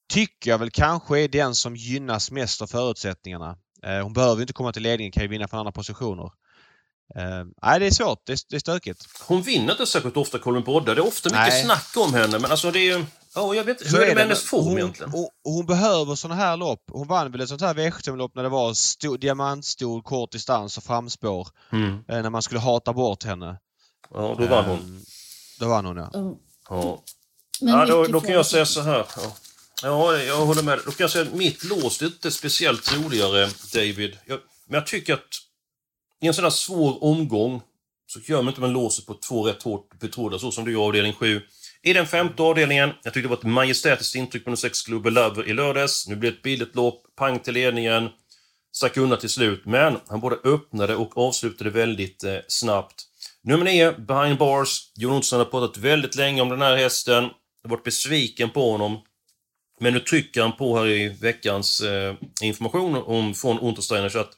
tycker 0.09 0.51
jag 0.51 0.57
väl 0.57 0.71
kanske 0.71 1.19
är 1.19 1.27
den 1.27 1.55
som 1.55 1.75
gynnas 1.75 2.31
mest 2.31 2.61
av 2.61 2.67
förutsättningarna. 2.67 3.57
Eh, 3.83 4.03
hon 4.03 4.13
behöver 4.13 4.41
inte 4.41 4.53
komma 4.53 4.73
till 4.73 4.83
ledningen, 4.83 5.11
kan 5.11 5.23
ju 5.23 5.29
vinna 5.29 5.47
från 5.47 5.59
andra 5.59 5.71
positioner. 5.71 6.31
Uh, 7.17 7.45
nej, 7.61 7.79
det 7.79 7.85
är 7.85 7.91
svårt. 7.91 8.21
Det 8.25 8.33
är, 8.33 8.39
det 8.49 8.55
är 8.55 8.59
stökigt. 8.59 9.07
Hon 9.21 9.41
vinner 9.41 9.71
inte 9.71 9.85
särskilt 9.85 10.17
ofta, 10.17 10.39
Colin 10.39 10.63
Brodda. 10.63 10.95
Det 10.95 11.01
är 11.01 11.07
ofta 11.07 11.29
mycket 11.29 11.47
nej. 11.47 11.63
snack 11.63 11.93
om 11.97 12.13
henne, 12.13 12.39
men 12.39 12.51
alltså 12.51 12.71
det 12.71 12.79
är 12.79 12.97
ju... 12.97 13.05
Ja, 13.35 13.55
jag 13.55 13.63
vet 13.63 13.93
Hur 13.93 14.01
är 14.01 14.07
det 14.07 14.15
med 14.15 14.23
hennes 14.23 14.43
form 14.43 14.65
hon, 14.65 14.77
egentligen? 14.77 15.11
Hon, 15.11 15.27
hon, 15.43 15.65
behöver 15.65 16.15
såna 16.15 16.35
här 16.35 16.57
lopp. 16.57 16.83
Hon 16.91 17.07
vann 17.07 17.31
väl 17.31 17.41
ett 17.41 17.49
sånt 17.49 17.61
här 17.61 17.73
V75-lopp 17.73 18.35
när 18.35 18.43
det 18.43 18.49
var 18.49 18.73
stor, 18.73 19.17
diamantstol, 19.17 20.03
kort 20.03 20.31
distans 20.31 20.77
och 20.77 20.83
framspår. 20.83 21.47
Mm. 21.71 21.93
Eh, 22.07 22.21
när 22.21 22.29
man 22.29 22.41
skulle 22.41 22.59
hata 22.59 22.93
bort 22.93 23.23
henne. 23.23 23.59
Ja, 24.13 24.35
då 24.39 24.45
vann 24.45 24.65
hon. 24.65 24.79
Um, 24.79 25.03
då 25.59 25.67
vann 25.67 25.85
hon, 25.85 25.97
ja. 25.97 26.11
Mm. 26.13 26.35
Ja, 26.69 27.03
ja 27.59 27.85
då, 27.85 28.03
då 28.03 28.21
kan 28.21 28.33
jag 28.33 28.45
säga 28.45 28.65
så 28.65 28.81
här. 28.81 29.05
Ja 29.17 29.35
ja, 29.83 30.17
jag 30.17 30.45
håller 30.45 30.63
med. 30.63 30.79
Då 30.85 30.91
kan 30.91 31.03
jag 31.03 31.11
säga 31.11 31.25
att 31.25 31.33
mitt 31.33 31.63
lås 31.63 32.01
är 32.01 32.05
inte 32.05 32.31
speciellt 32.31 32.93
roligare, 32.93 33.49
David. 33.73 34.17
Jag, 34.25 34.39
men 34.67 34.75
jag 34.75 34.87
tycker 34.87 35.13
att 35.13 35.39
i 36.21 36.27
en 36.27 36.33
sån 36.33 36.43
här 36.43 36.51
svår 36.51 37.03
omgång 37.03 37.61
så 38.07 38.19
gör 38.19 38.41
man 38.41 38.47
inte 38.47 38.61
man 38.61 38.73
låser 38.73 39.03
på 39.03 39.13
två 39.13 39.47
rätt 39.47 39.63
hårt 39.63 39.99
betrodda 39.99 40.39
så 40.39 40.51
som 40.51 40.65
du 40.65 40.71
gör 40.71 40.79
i 40.79 40.83
avdelning 40.83 41.13
7. 41.13 41.41
I 41.83 41.93
den 41.93 42.07
femte 42.07 42.43
avdelningen, 42.43 42.89
jag 43.03 43.13
tyckte 43.13 43.21
det 43.21 43.27
var 43.27 43.37
ett 43.37 43.43
majestätiskt 43.43 44.15
intryck 44.15 44.43
på 44.43 44.49
den 44.49 44.57
6 44.57 44.83
Global 44.83 45.13
Lover 45.13 45.47
i 45.47 45.53
lördags. 45.53 46.07
Nu 46.07 46.15
blir 46.15 46.31
det 46.31 46.37
ett 46.37 46.43
billigt 46.43 46.75
lopp, 46.75 47.03
pang 47.15 47.39
till 47.39 47.53
ledningen. 47.53 48.09
Stack 48.71 48.97
undan 48.97 49.19
till 49.19 49.29
slut, 49.29 49.65
men 49.65 49.97
han 50.07 50.19
både 50.19 50.35
öppnade 50.43 50.95
och 50.95 51.17
avslutade 51.17 51.69
väldigt 51.69 52.23
eh, 52.23 52.37
snabbt. 52.47 53.03
Nummer 53.43 53.65
9, 53.65 53.91
Behind 53.91 54.37
Bars. 54.37 54.91
Jon 54.95 55.13
Olsson 55.13 55.39
har 55.39 55.45
pratat 55.45 55.77
väldigt 55.77 56.15
länge 56.15 56.41
om 56.41 56.49
den 56.49 56.61
här 56.61 56.77
hästen. 56.77 57.23
Jag 57.23 57.69
har 57.69 57.69
varit 57.69 57.83
besviken 57.83 58.49
på 58.49 58.71
honom. 58.71 58.97
Men 59.83 59.93
nu 59.93 59.99
trycker 59.99 60.41
han 60.41 60.55
på 60.55 60.77
här 60.77 60.87
i 60.87 61.07
veckans 61.07 61.81
eh, 61.81 62.15
information 62.41 62.95
om, 62.95 63.33
från 63.33 63.59
Untersteiner 63.59 64.09
så 64.09 64.19
att 64.19 64.31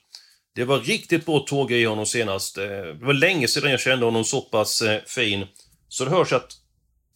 det 0.55 0.65
var 0.65 0.79
riktigt 0.79 1.25
bra 1.25 1.39
tåg 1.39 1.71
i 1.71 1.85
honom 1.85 2.05
senast. 2.05 2.57
Eh, 2.57 2.63
det 2.65 3.05
var 3.05 3.13
länge 3.13 3.47
sedan 3.47 3.71
jag 3.71 3.79
kände 3.79 4.05
honom 4.05 4.23
så 4.23 4.41
pass 4.41 4.81
eh, 4.81 5.01
fin. 5.07 5.45
Så 5.89 6.05
det 6.05 6.11
hörs 6.11 6.33
att 6.33 6.51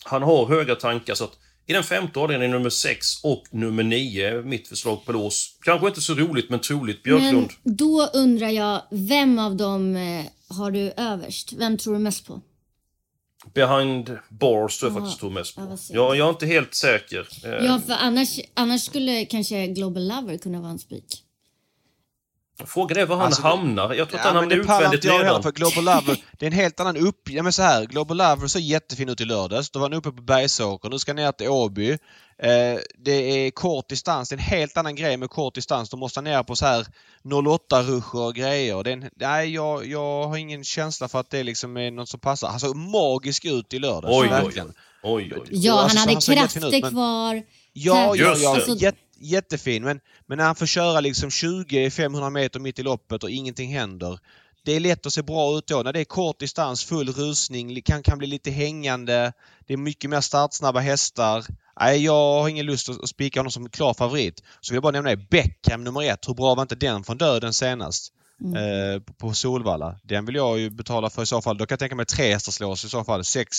han 0.03 0.23
har 0.23 0.47
höga 0.47 0.75
tankar. 0.75 1.15
Så 1.15 1.23
att 1.23 1.37
i 1.67 1.73
den 1.73 1.83
femte 1.83 2.19
avdelningen, 2.19 2.51
nummer 2.51 2.69
6 2.69 3.23
och 3.23 3.43
nummer 3.51 3.83
9, 3.83 4.41
mitt 4.41 4.67
förslag 4.67 5.05
på 5.05 5.11
lås. 5.11 5.57
Kanske 5.61 5.87
inte 5.87 6.01
så 6.01 6.13
roligt, 6.13 6.49
men 6.49 6.59
troligt. 6.59 7.03
Björklund. 7.03 7.51
Men 7.63 7.75
då 7.75 8.09
undrar 8.13 8.49
jag, 8.49 8.81
vem 8.91 9.39
av 9.39 9.55
dem 9.55 9.95
eh, 9.95 10.25
har 10.57 10.71
du 10.71 10.91
överst? 10.97 11.53
Vem 11.53 11.77
tror 11.77 11.93
du 11.93 11.99
mest 11.99 12.27
på? 12.27 12.41
Behind 13.53 14.17
bars 14.29 14.79
tror 14.79 14.91
jag 14.91 14.99
faktiskt 14.99 15.19
tror 15.19 15.29
mest 15.29 15.55
på. 15.55 15.77
Ja, 15.89 16.15
jag 16.15 16.25
är 16.25 16.29
inte 16.29 16.45
helt 16.45 16.75
säker. 16.75 17.27
Ja, 17.43 17.81
för 17.85 17.93
annars, 17.93 18.39
annars 18.53 18.81
skulle 18.81 19.25
kanske 19.25 19.67
Global 19.67 20.07
Lover 20.07 20.37
kunna 20.37 20.61
vara 20.61 20.71
en 20.71 20.79
spik. 20.79 21.23
Frågan 22.65 22.97
är 22.97 23.05
var 23.05 23.15
han 23.15 23.25
alltså, 23.25 23.41
hamnar. 23.41 23.93
Jag 23.93 24.09
tror 24.09 24.19
att 24.19 24.25
ja, 24.25 24.31
han 24.31 24.35
hamnar 24.35 24.55
utvändigt 24.55 25.05
redan. 25.05 25.43
För 25.43 25.51
Global 25.51 25.83
Lover, 25.83 26.23
det 26.39 26.45
är 26.45 26.47
en 26.47 26.57
helt 26.57 26.79
annan 26.79 26.97
upp... 26.97 27.29
Ja 27.29 27.43
men 27.43 27.53
så 27.53 27.61
här, 27.61 27.85
Global 27.85 28.17
Lover 28.17 28.47
såg 28.47 28.61
jättefin 28.61 29.09
ut 29.09 29.21
i 29.21 29.25
lördags. 29.25 29.69
Då 29.69 29.79
var 29.79 29.85
han 29.85 29.93
uppe 29.93 30.11
på 30.11 30.21
Bergsåker. 30.21 30.89
Nu 30.89 30.99
ska 30.99 31.11
han 31.11 31.15
ner 31.15 31.31
till 31.31 31.49
Åby. 31.49 31.91
Eh, 31.91 32.79
det 32.97 33.11
är 33.11 33.51
kort 33.51 33.89
distans. 33.89 34.29
Det 34.29 34.35
är 34.35 34.37
en 34.37 34.43
helt 34.43 34.77
annan 34.77 34.95
grej 34.95 35.17
med 35.17 35.29
kort 35.29 35.55
distans. 35.55 35.89
Då 35.89 35.97
måste 35.97 36.17
han 36.17 36.23
ner 36.23 36.43
på 36.43 36.55
så 36.55 36.65
här 36.65 36.85
08-ruscher 37.23 38.25
och 38.27 38.35
grejer. 38.35 38.83
Det 38.83 38.89
är 38.89 38.93
en, 38.93 39.09
nej, 39.15 39.53
jag, 39.53 39.85
jag 39.85 40.27
har 40.27 40.37
ingen 40.37 40.63
känsla 40.63 41.07
för 41.07 41.19
att 41.19 41.29
det 41.29 41.43
liksom 41.43 41.77
är 41.77 41.91
något 41.91 42.09
som 42.09 42.19
passar. 42.19 42.47
Han 42.47 42.59
såg 42.59 42.75
magisk 42.75 43.45
ut 43.45 43.73
i 43.73 43.79
lördags. 43.79 44.13
Oj, 44.17 44.27
verkligen. 44.27 44.73
Oj, 45.03 45.31
oj, 45.33 45.41
oj. 45.41 45.47
Ja, 45.51 45.73
alltså, 45.73 45.97
han 45.97 46.07
hade 46.07 46.13
han 46.13 46.21
krafter 46.21 46.75
ut, 46.75 46.81
men... 46.81 46.91
kvar. 46.91 47.43
Ja, 47.73 48.15
ja, 48.15 48.35
ja. 48.37 48.55
Alltså, 48.55 48.75
jättefin. 49.21 49.83
Men, 49.83 49.99
men 50.25 50.37
när 50.37 50.45
han 50.45 50.55
får 50.55 50.65
köra 50.65 50.99
liksom 50.99 51.29
20-500 51.29 52.29
meter 52.29 52.59
mitt 52.59 52.79
i 52.79 52.83
loppet 52.83 53.23
och 53.23 53.29
ingenting 53.29 53.73
händer. 53.73 54.19
Det 54.63 54.71
är 54.71 54.79
lätt 54.79 55.05
att 55.05 55.13
se 55.13 55.21
bra 55.21 55.57
ut 55.57 55.67
då. 55.67 55.83
När 55.83 55.93
det 55.93 55.99
är 55.99 56.05
kort 56.05 56.39
distans, 56.39 56.85
full 56.85 57.09
rusning, 57.09 57.81
kan, 57.81 58.03
kan 58.03 58.17
bli 58.17 58.27
lite 58.27 58.51
hängande. 58.51 59.33
Det 59.67 59.73
är 59.73 59.77
mycket 59.77 60.09
mer 60.09 60.21
startsnabba 60.21 60.79
hästar. 60.79 61.45
Nej, 61.79 62.03
jag 62.03 62.41
har 62.41 62.49
ingen 62.49 62.65
lust 62.65 62.89
att 62.89 63.09
spika 63.09 63.39
honom 63.39 63.51
som 63.51 63.69
klar 63.69 63.93
favorit. 63.93 64.43
Så 64.61 64.73
vill 64.73 64.75
jag 64.75 64.83
bara 64.83 65.01
nämna. 65.01 65.15
Beckham 65.15 65.83
nummer 65.83 66.03
ett. 66.03 66.29
Hur 66.29 66.33
bra 66.33 66.55
var 66.55 66.61
inte 66.61 66.75
den 66.75 67.03
från 67.03 67.17
döden 67.17 67.53
senast? 67.53 68.13
Mm. 68.41 68.55
Eh, 68.55 69.01
på 69.01 69.33
Solvalla. 69.33 69.99
Den 70.03 70.25
vill 70.25 70.35
jag 70.35 70.59
ju 70.59 70.69
betala 70.69 71.09
för 71.09 71.23
i 71.23 71.25
så 71.25 71.41
fall. 71.41 71.57
Då 71.57 71.65
kan 71.65 71.73
jag 71.73 71.79
tänka 71.79 71.95
mig 71.95 72.05
tre 72.05 72.33
hästarslås 72.33 72.85
i 72.85 72.89
så 72.89 73.03
fall. 73.03 73.23
6, 73.25 73.57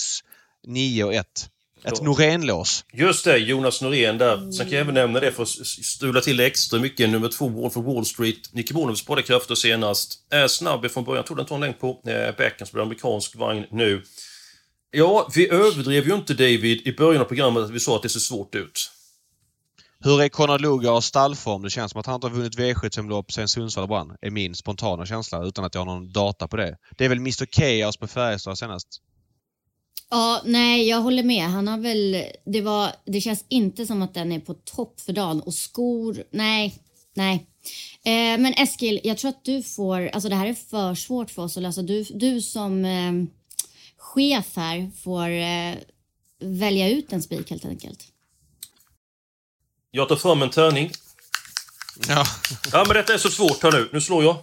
9 0.67 1.03
och 1.03 1.13
1. 1.13 1.49
Ett 1.83 2.01
Norén-lås. 2.01 2.85
Just 2.93 3.25
det, 3.25 3.37
Jonas 3.37 3.81
Norén 3.81 4.17
där. 4.17 4.51
Sen 4.51 4.65
kan 4.65 4.73
jag 4.73 4.81
även 4.81 4.93
nämna 4.93 5.19
det 5.19 5.31
för 5.31 5.43
att 5.43 5.49
stula 5.49 6.21
till 6.21 6.37
det 6.37 6.45
extra 6.45 6.79
mycket. 6.79 7.09
Nummer 7.09 7.27
två, 7.27 7.47
Wolf 7.47 7.77
of 7.77 7.85
Wall 7.85 8.05
Street. 8.05 8.53
Nicky 8.53 8.73
Bonovs 8.73 9.05
båda 9.05 9.21
krafter 9.21 9.55
senast. 9.55 10.13
Är 10.31 10.47
snabb 10.47 10.85
ifrån 10.85 11.03
början. 11.03 11.23
Tror 11.23 11.37
den 11.37 11.45
en 11.49 11.61
längd 11.61 11.79
på 11.79 11.89
eh, 11.89 12.35
Beckham 12.37 12.67
som 12.67 12.75
blir 12.77 12.83
amerikansk 12.83 13.35
vagn 13.35 13.65
nu. 13.71 14.03
Ja, 14.91 15.29
vi 15.35 15.49
överdrev 15.49 16.07
ju 16.07 16.15
inte 16.15 16.33
David 16.33 16.87
i 16.87 16.93
början 16.97 17.21
av 17.21 17.25
programmet 17.25 17.63
att 17.63 17.69
vi 17.69 17.79
sa 17.79 17.95
att 17.95 18.03
det 18.03 18.09
ser 18.09 18.19
svårt 18.19 18.55
ut. 18.55 18.91
Hur 20.03 20.21
är 20.21 20.29
Konrad 20.29 20.61
Lugars 20.61 21.05
stallform? 21.05 21.61
Det 21.61 21.69
känns 21.69 21.91
som 21.91 21.99
att 21.99 22.05
han 22.05 22.15
inte 22.15 22.27
har 22.27 22.33
vunnit 22.33 22.57
V75-lopp 22.57 23.31
sen 23.31 23.47
Sundsvall 23.47 23.87
brann. 23.87 24.15
Är 24.21 24.31
min 24.31 24.55
spontana 24.55 25.05
känsla 25.05 25.43
utan 25.43 25.65
att 25.65 25.75
jag 25.75 25.81
har 25.81 25.85
någon 25.85 26.11
data 26.11 26.47
på 26.47 26.57
det. 26.57 26.77
Det 26.97 27.05
är 27.05 27.09
väl 27.09 27.17
Mr 27.17 27.45
Chaos 27.45 27.97
på 27.97 28.07
Färjestad 28.07 28.57
senast? 28.57 28.87
Ja, 30.11 30.41
nej, 30.45 30.87
jag 30.87 31.01
håller 31.01 31.23
med. 31.23 31.43
Han 31.43 31.67
har 31.67 31.77
väl... 31.77 32.23
Det, 32.45 32.61
var, 32.61 32.91
det 33.05 33.21
känns 33.21 33.45
inte 33.47 33.85
som 33.85 34.01
att 34.01 34.13
den 34.13 34.31
är 34.31 34.39
på 34.39 34.53
topp 34.53 35.01
för 35.01 35.13
dagen. 35.13 35.41
Och 35.41 35.53
skor... 35.53 36.23
Nej, 36.31 36.75
nej. 37.13 37.47
Eh, 38.03 38.41
men 38.41 38.53
Eskil, 38.53 38.99
jag 39.03 39.17
tror 39.17 39.29
att 39.29 39.45
du 39.45 39.63
får... 39.63 40.07
Alltså 40.07 40.29
det 40.29 40.35
här 40.35 40.45
är 40.45 40.53
för 40.53 40.95
svårt 40.95 41.31
för 41.31 41.41
oss 41.41 41.57
att 41.57 41.63
lösa. 41.63 41.81
Du, 41.81 42.03
du 42.03 42.41
som 42.41 42.85
eh, 42.85 43.13
chef 43.97 44.55
här 44.55 44.91
får 45.03 45.29
eh, 45.29 45.75
välja 46.39 46.89
ut 46.89 47.13
en 47.13 47.21
spik 47.21 47.49
helt 47.49 47.65
enkelt. 47.65 48.03
Jag 49.91 50.09
tar 50.09 50.15
fram 50.15 50.41
en 50.41 50.49
tärning. 50.49 50.91
Ja. 52.07 52.25
ja, 52.71 52.83
men 52.87 52.95
detta 52.95 53.13
är 53.13 53.17
så 53.17 53.29
svårt 53.29 53.63
här 53.63 53.71
nu. 53.71 53.89
Nu 53.93 54.01
slår 54.01 54.23
jag. 54.23 54.37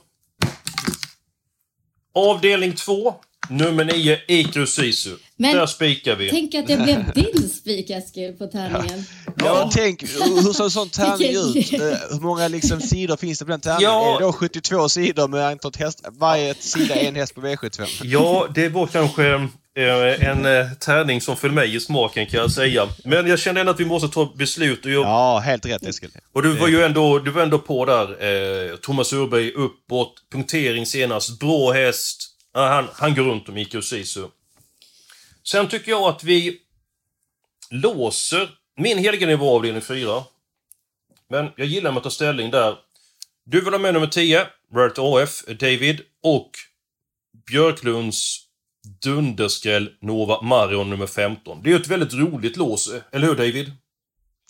Avdelning 2.15 2.77
2. 2.77 3.15
Nummer 3.51 3.85
9, 3.85 4.19
Ikru 4.29 4.67
Sisu. 4.67 5.17
Men 5.37 5.57
Där 5.57 5.67
spikar 5.67 6.17
vi. 6.17 6.31
Tänk 6.31 6.55
att 6.55 6.67
det 6.67 6.77
blev 6.77 7.13
din 7.15 7.49
spik, 7.49 7.91
Eskil, 7.91 8.33
på 8.33 8.47
tärningen. 8.47 9.05
Ja, 9.25 9.33
ja 9.45 9.71
tänk, 9.73 10.03
hur 10.03 10.53
ser 10.53 10.65
en 10.65 10.71
sån 10.71 10.89
tärning 10.89 11.31
ut? 11.31 11.73
Eh, 11.73 11.81
hur 12.11 12.21
många 12.21 12.49
liksom 12.49 12.81
sidor 12.81 13.17
finns 13.17 13.39
det 13.39 13.45
på 13.45 13.51
den 13.51 13.61
tärningen? 13.61 13.93
Ja. 13.93 14.15
Är 14.15 14.21
det 14.21 14.25
då 14.25 14.33
72 14.33 14.89
sidor 14.89 15.29
med 15.29 15.47
antalet 15.47 15.77
hästar? 15.77 16.11
Varje 16.11 16.55
sida 16.55 16.95
en 16.95 17.15
häst 17.15 17.35
på 17.35 17.41
V75? 17.41 17.87
Ja, 18.03 18.49
det 18.55 18.69
var 18.69 18.87
kanske 18.87 19.35
eh, 19.79 20.29
en 20.29 20.47
eh, 20.47 20.73
tärning 20.73 21.21
som 21.21 21.37
föll 21.37 21.53
mig 21.53 21.75
i 21.75 21.81
smaken 21.81 22.27
kan 22.27 22.41
jag 22.41 22.51
säga. 22.51 22.89
Men 23.05 23.27
jag 23.27 23.39
känner 23.39 23.61
ändå 23.61 23.73
att 23.73 23.81
vi 23.81 23.85
måste 23.85 24.09
ta 24.09 24.33
beslut. 24.37 24.85
Och 24.85 24.91
jag... 24.91 25.03
Ja, 25.03 25.39
helt 25.39 25.67
rätt 25.67 25.87
Eskil. 25.87 26.11
Och 26.33 26.43
du 26.43 26.53
var 26.53 26.69
ju 26.69 26.83
ändå, 26.83 27.19
du 27.19 27.31
var 27.31 27.43
ändå 27.43 27.59
på 27.59 27.85
där. 27.85 28.25
Eh, 28.71 28.77
Thomas 28.77 29.13
Urberg 29.13 29.53
uppåt, 29.53 30.15
punktering 30.33 30.87
senast, 30.87 31.41
bra 31.41 31.73
häst. 31.73 32.35
Han, 32.55 32.89
han 32.93 33.15
går 33.15 33.23
runt 33.23 33.49
om 33.49 33.57
Iko 33.57 33.83
Sisu. 33.83 34.29
Sen 35.43 35.69
tycker 35.69 35.91
jag 35.91 36.03
att 36.03 36.25
vi 36.25 36.59
låser 37.71 38.51
min 38.77 38.99
heliga 38.99 39.27
nivå 39.27 39.57
avdelning 39.57 39.83
4. 39.83 40.25
Men 41.31 41.51
jag 41.57 41.67
gillar 41.67 41.97
att 41.97 42.03
ta 42.03 42.11
ställning 42.11 42.51
där. 42.51 42.77
Du 43.45 43.61
vill 43.61 43.73
ha 43.73 43.79
med 43.79 43.95
nummer 43.95 44.07
10, 44.07 44.47
Robert 44.75 44.99
AF, 44.99 45.45
David, 45.47 46.01
och 46.23 46.51
Björklunds 47.47 48.45
dunderskräll 49.03 49.91
Nova 50.01 50.43
Marion 50.43 50.91
nummer 50.91 51.07
15. 51.07 51.63
Det 51.63 51.69
är 51.69 51.71
ju 51.71 51.81
ett 51.81 51.89
väldigt 51.89 52.15
roligt 52.15 52.57
lås, 52.57 52.91
eller 53.13 53.27
hur 53.27 53.35
David? 53.35 53.73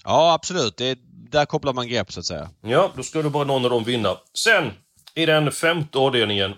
Ja, 0.04 0.32
absolut. 0.32 0.76
Det 0.76 0.84
är, 0.86 0.96
där 1.30 1.46
kopplar 1.46 1.72
man 1.72 1.88
grepp 1.88 2.12
så 2.12 2.20
att 2.20 2.26
säga. 2.26 2.50
Ja, 2.62 2.92
då 2.96 3.02
ska 3.02 3.22
du 3.22 3.30
bara 3.30 3.44
någon 3.44 3.64
av 3.64 3.70
dem 3.70 3.84
vinna. 3.84 4.16
Sen 4.34 4.72
i 5.14 5.26
den 5.26 5.52
femte 5.52 5.98
avdelningen. 5.98 6.54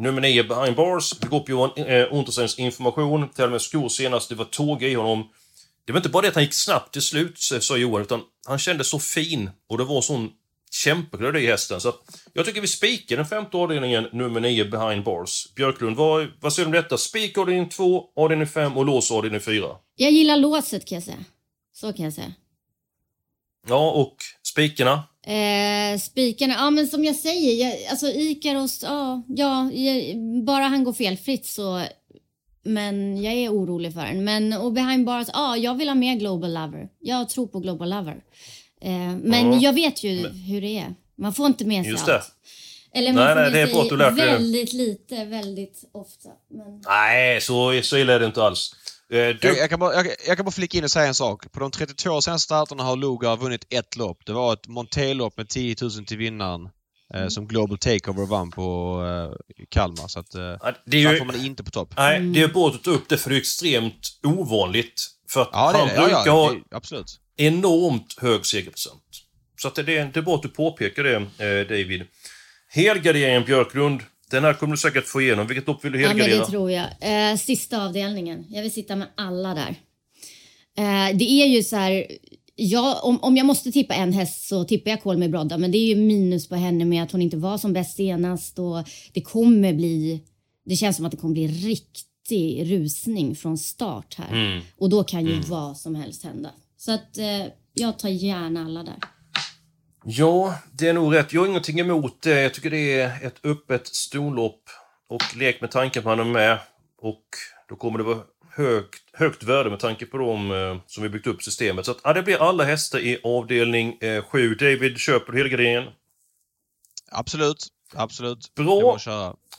Nummer 0.00 0.20
9, 0.20 0.42
Behind 0.44 0.76
Bars. 0.76 1.12
Går 1.12 1.40
på 1.40 1.50
Johan 1.50 1.70
eh, 1.76 2.06
Unterstens 2.10 2.58
information. 2.58 3.28
Till 3.28 3.44
och 3.44 3.50
med 3.50 3.62
skor 3.62 3.88
senast. 3.88 4.28
Det 4.28 4.34
var 4.34 4.44
tåg 4.44 4.82
i 4.82 4.94
honom. 4.94 5.28
Det 5.84 5.92
var 5.92 5.98
inte 5.98 6.08
bara 6.08 6.22
det 6.22 6.28
att 6.28 6.34
han 6.34 6.44
gick 6.44 6.54
snabbt 6.54 6.92
till 6.92 7.02
slut, 7.02 7.38
sa 7.38 7.76
Johan, 7.76 8.02
utan 8.02 8.20
han 8.46 8.58
kändes 8.58 8.88
så 8.88 8.98
fin. 8.98 9.50
Och 9.68 9.78
det 9.78 9.84
var 9.84 10.00
sån 10.00 10.30
kämpeglöd 10.70 11.36
i 11.36 11.46
hästen. 11.46 11.80
Så 11.80 11.94
jag 12.32 12.46
tycker 12.46 12.60
vi 12.60 12.66
spikar 12.66 13.16
den 13.16 13.26
femte 13.26 13.56
avdelningen, 13.56 14.06
nummer 14.12 14.40
9, 14.40 14.64
Behind 14.64 15.04
Bars. 15.04 15.54
Björklund, 15.54 15.96
vad, 15.96 16.28
vad 16.40 16.52
säger 16.52 16.66
du 16.66 16.78
om 16.78 16.82
detta? 16.82 16.98
Spik 16.98 17.38
avdelning 17.38 17.68
2, 17.68 18.04
avdelning 18.16 18.46
5 18.46 18.76
och 18.76 18.84
lås 18.84 19.10
avdelning 19.10 19.40
4. 19.40 19.66
Jag 19.96 20.10
gillar 20.10 20.36
låset 20.36 20.84
kan 20.86 20.96
jag 20.96 21.04
säga. 21.04 21.24
Så 21.72 21.92
kan 21.92 22.04
jag 22.04 22.14
säga. 22.14 22.32
Ja, 23.68 23.90
och 23.90 24.16
spikarna? 24.42 25.02
Eh, 25.26 25.98
spikarna, 25.98 26.54
ja 26.54 26.70
men 26.70 26.86
som 26.86 27.04
jag 27.04 27.16
säger, 27.16 27.66
jag, 27.66 27.86
alltså 27.90 28.06
Ikaros, 28.06 28.82
ja, 28.82 29.22
ja 29.28 29.72
jag, 29.72 30.16
bara 30.44 30.64
han 30.64 30.84
går 30.84 30.92
felfritt 30.92 31.46
så 31.46 31.82
men 32.62 33.22
jag 33.22 33.34
är 33.34 33.48
orolig 33.48 33.94
för 33.94 34.00
den. 34.06 34.24
Men 34.24 34.52
och 34.52 34.72
behind 34.72 35.06
bars, 35.06 35.26
ja, 35.32 35.56
jag 35.56 35.74
vill 35.74 35.88
ha 35.88 35.94
mer 35.94 36.14
Global 36.14 36.54
Lover. 36.54 36.88
Jag 37.00 37.28
tror 37.28 37.46
på 37.46 37.58
Global 37.60 37.90
Lover. 37.90 38.16
Eh, 38.80 38.90
men 39.22 39.52
Ja, 39.52 39.58
jag 39.60 39.72
vet 39.72 40.04
ju 40.04 40.22
men- 40.22 40.34
hur 40.34 40.60
det 40.60 40.78
är. 40.78 40.94
Man 41.16 41.34
får 41.34 41.46
inte 41.46 41.64
med 41.64 41.84
sig 41.84 41.92
Just 41.92 42.08
allt. 42.08 42.22
det. 42.92 42.98
Eller 42.98 43.12
Nej, 43.12 43.14
man 43.24 43.28
får 43.28 43.34
nej, 43.34 43.44
med 43.44 43.52
det 43.52 43.60
är 43.60 44.16
sig 44.16 44.26
väldigt 44.26 44.72
lite, 44.72 45.24
väldigt 45.24 45.84
ofta. 45.92 46.28
Men... 46.50 46.82
Nej, 46.86 47.40
så, 47.40 47.80
så 47.82 47.96
illa 47.96 48.12
är 48.12 48.20
det 48.20 48.26
inte 48.26 48.42
alls. 48.42 48.74
Eh, 49.12 49.18
Jag, 49.18 49.40
du, 49.40 49.56
jag, 49.58 49.70
kan 49.70 49.80
bara, 49.80 49.94
jag, 49.94 50.06
jag 50.26 50.36
kan 50.36 50.44
bara 50.44 50.50
flika 50.52 50.78
in 50.78 50.84
och 50.84 50.90
säga 50.90 51.06
en 51.06 51.14
sak. 51.14 51.52
På 51.52 51.60
de 51.60 51.70
32 51.70 52.22
senaste 52.22 52.44
starterna 52.44 52.82
har 52.82 52.96
Lugar 52.96 53.36
vunnit 53.36 53.66
ett 53.70 53.96
lopp. 53.96 54.18
Det 54.26 54.32
var 54.32 54.52
ett 54.52 54.68
Monté-lopp 54.68 55.36
med 55.36 55.48
10 55.48 55.76
000 55.80 55.90
till 55.90 56.16
vinnaren. 56.18 56.68
Eh, 57.14 57.28
som 57.28 57.46
Global 57.48 57.78
Takeover 57.78 58.26
vann 58.26 58.50
på 58.50 59.00
eh, 59.06 59.64
Kalmar. 59.68 60.08
Så 60.08 60.20
att, 60.20 60.34
eh, 60.34 60.40
Ja, 60.42 60.72
det 60.86 60.96
är 61.04 61.12
ju, 61.12 61.18
får 61.18 61.24
man 61.24 61.36
inte 61.44 61.64
på 61.64 61.70
topp. 61.70 61.94
nej, 61.96 62.20
det 62.20 62.42
är 62.42 62.48
bra 62.48 62.68
att 62.68 62.84
tar 62.84 62.92
upp 62.92 63.08
det, 63.08 63.18
för 63.18 63.30
det 63.30 63.36
är 63.36 63.38
extravt 63.40 64.18
ovanligt. 64.22 65.06
För 65.32 65.42
att 65.42 65.48
Ja, 65.52 65.70
är 65.74 65.78
han 65.78 65.88
det. 65.88 65.94
Ja, 65.94 66.00
brukar 66.02 66.22
ja, 66.26 66.32
ha 66.32 66.52
det, 66.52 66.60
absolut. 66.76 67.20
enormt 67.36 68.14
hög 68.20 68.46
segerprocent. 68.46 69.02
Så 69.62 69.68
att 69.68 69.74
det, 69.74 69.82
det, 69.82 69.98
är- 69.98 70.10
det 70.14 70.20
är 70.20 70.22
bra 70.22 70.34
att 70.34 70.42
du 70.42 70.48
påpekar 70.48 71.02
det, 71.04 71.14
eh, 71.16 71.66
David. 71.68 72.02
Helgarderingen 72.68 73.44
Björklund. 73.44 74.00
Den 74.30 74.44
här 74.44 74.54
kommer 74.54 74.72
du 74.72 74.78
säkert 74.78 75.06
få 75.06 75.20
igenom. 75.20 75.46
Vilket 75.46 75.66
lopp 75.66 75.84
vill 75.84 75.92
du 75.92 76.00
Ja, 76.02 76.08
helgardera? 76.08 76.38
det 76.38 76.46
tror 76.46 76.70
jag. 76.70 76.86
Eh, 77.00 77.36
sista 77.36 77.84
avdelningen. 77.84 78.44
Jag 78.48 78.62
vill 78.62 78.72
sitta 78.72 78.96
med 78.96 79.08
alla 79.14 79.54
där. 79.54 79.74
Eh, 80.78 81.16
det 81.16 81.30
är 81.30 81.46
ju 81.46 81.62
så 81.62 81.76
här... 81.76 82.06
Ja, 82.56 83.00
om, 83.02 83.18
om 83.22 83.36
jag 83.36 83.46
måste 83.46 83.72
tippa 83.72 83.94
en 83.94 84.12
häst 84.12 84.48
så 84.48 84.64
tippar 84.64 84.90
jag 84.90 85.02
Kolmi 85.02 85.28
Brodda 85.28 85.58
men 85.58 85.72
det 85.72 85.78
är 85.78 85.86
ju 85.86 85.96
minus 85.96 86.48
på 86.48 86.54
henne 86.56 86.84
med 86.84 87.02
att 87.02 87.12
hon 87.12 87.22
inte 87.22 87.36
var 87.36 87.58
som 87.58 87.72
bäst 87.72 87.96
senast 87.96 88.58
och 88.58 88.88
det 89.12 89.20
kommer 89.20 89.72
bli... 89.72 90.24
Det 90.64 90.76
känns 90.76 90.96
som 90.96 91.04
att 91.06 91.10
det 91.12 91.16
kommer 91.18 91.34
bli 91.34 91.46
riktig 91.46 92.72
rusning 92.72 93.36
från 93.36 93.58
start 93.58 94.14
här. 94.18 94.32
Mm. 94.32 94.60
Och 94.78 94.90
då 94.90 95.04
kan 95.04 95.26
ju 95.26 95.40
vad 95.40 95.76
som 95.76 95.94
helst 95.94 96.24
hända. 96.24 96.50
Så 96.76 96.92
att 96.92 97.18
eh, 97.18 97.46
jag 97.74 97.98
tar 97.98 98.08
gärna 98.08 98.64
alla 98.64 98.82
där. 98.82 98.96
Ja, 100.04 100.54
det 100.72 100.88
är 100.88 100.92
nog 100.92 101.14
rätt. 101.14 101.32
Jag 101.32 101.40
har 101.40 101.48
ingenting 101.48 101.80
emot 101.80 102.22
det. 102.22 102.40
Jag 102.40 102.54
tycker 102.54 102.70
det 102.70 103.00
är 103.00 103.26
ett 103.26 103.44
öppet 103.44 103.86
storlopp. 103.86 104.62
Och 105.08 105.36
lek 105.36 105.60
med 105.60 105.70
tanken 105.70 106.02
på 106.02 106.10
att 106.10 106.18
han 106.18 106.26
är 106.26 106.32
med. 106.32 106.58
Och 106.98 107.24
då 107.68 107.76
kommer 107.76 107.98
det 107.98 108.04
vara 108.04 108.22
högt, 108.50 109.02
högt 109.12 109.42
värde 109.42 109.70
med 109.70 109.80
tanke 109.80 110.06
på 110.06 110.18
dem 110.18 110.50
eh, 110.50 110.76
som 110.86 111.02
vi 111.02 111.08
byggt 111.08 111.26
upp 111.26 111.42
systemet. 111.42 111.86
Så 111.86 111.90
att, 111.90 112.00
ja, 112.04 112.12
det 112.12 112.22
blir 112.22 112.48
alla 112.48 112.64
hästar 112.64 112.98
i 112.98 113.20
avdelning 113.24 113.98
7. 114.28 114.54
David, 114.54 114.98
köper 114.98 115.32
du 115.32 115.38
helgarderingen? 115.38 115.84
Absolut. 117.10 117.66
Absolut. 117.94 118.54
Bra. 118.54 118.98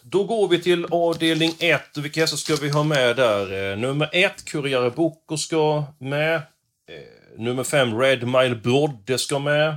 Då 0.04 0.24
går 0.24 0.48
vi 0.48 0.62
till 0.62 0.86
avdelning 0.92 1.52
1. 1.60 1.98
Och 1.98 2.06
vilka 2.06 2.22
hästar 2.22 2.38
ska 2.38 2.56
vi 2.56 2.70
ha 2.70 2.84
med 2.84 3.16
där? 3.16 3.72
Eh, 3.72 3.78
nummer 3.78 4.10
1, 4.14 4.46
Kurriere 4.46 4.90
Bocco 4.90 5.38
ska 5.38 5.84
med. 6.00 6.36
Eh, 6.36 6.42
nummer 7.38 7.64
5, 7.64 8.00
Red 8.00 8.28
Mile 8.28 8.56
Brodde 8.56 9.18
ska 9.18 9.40
med. 9.40 9.76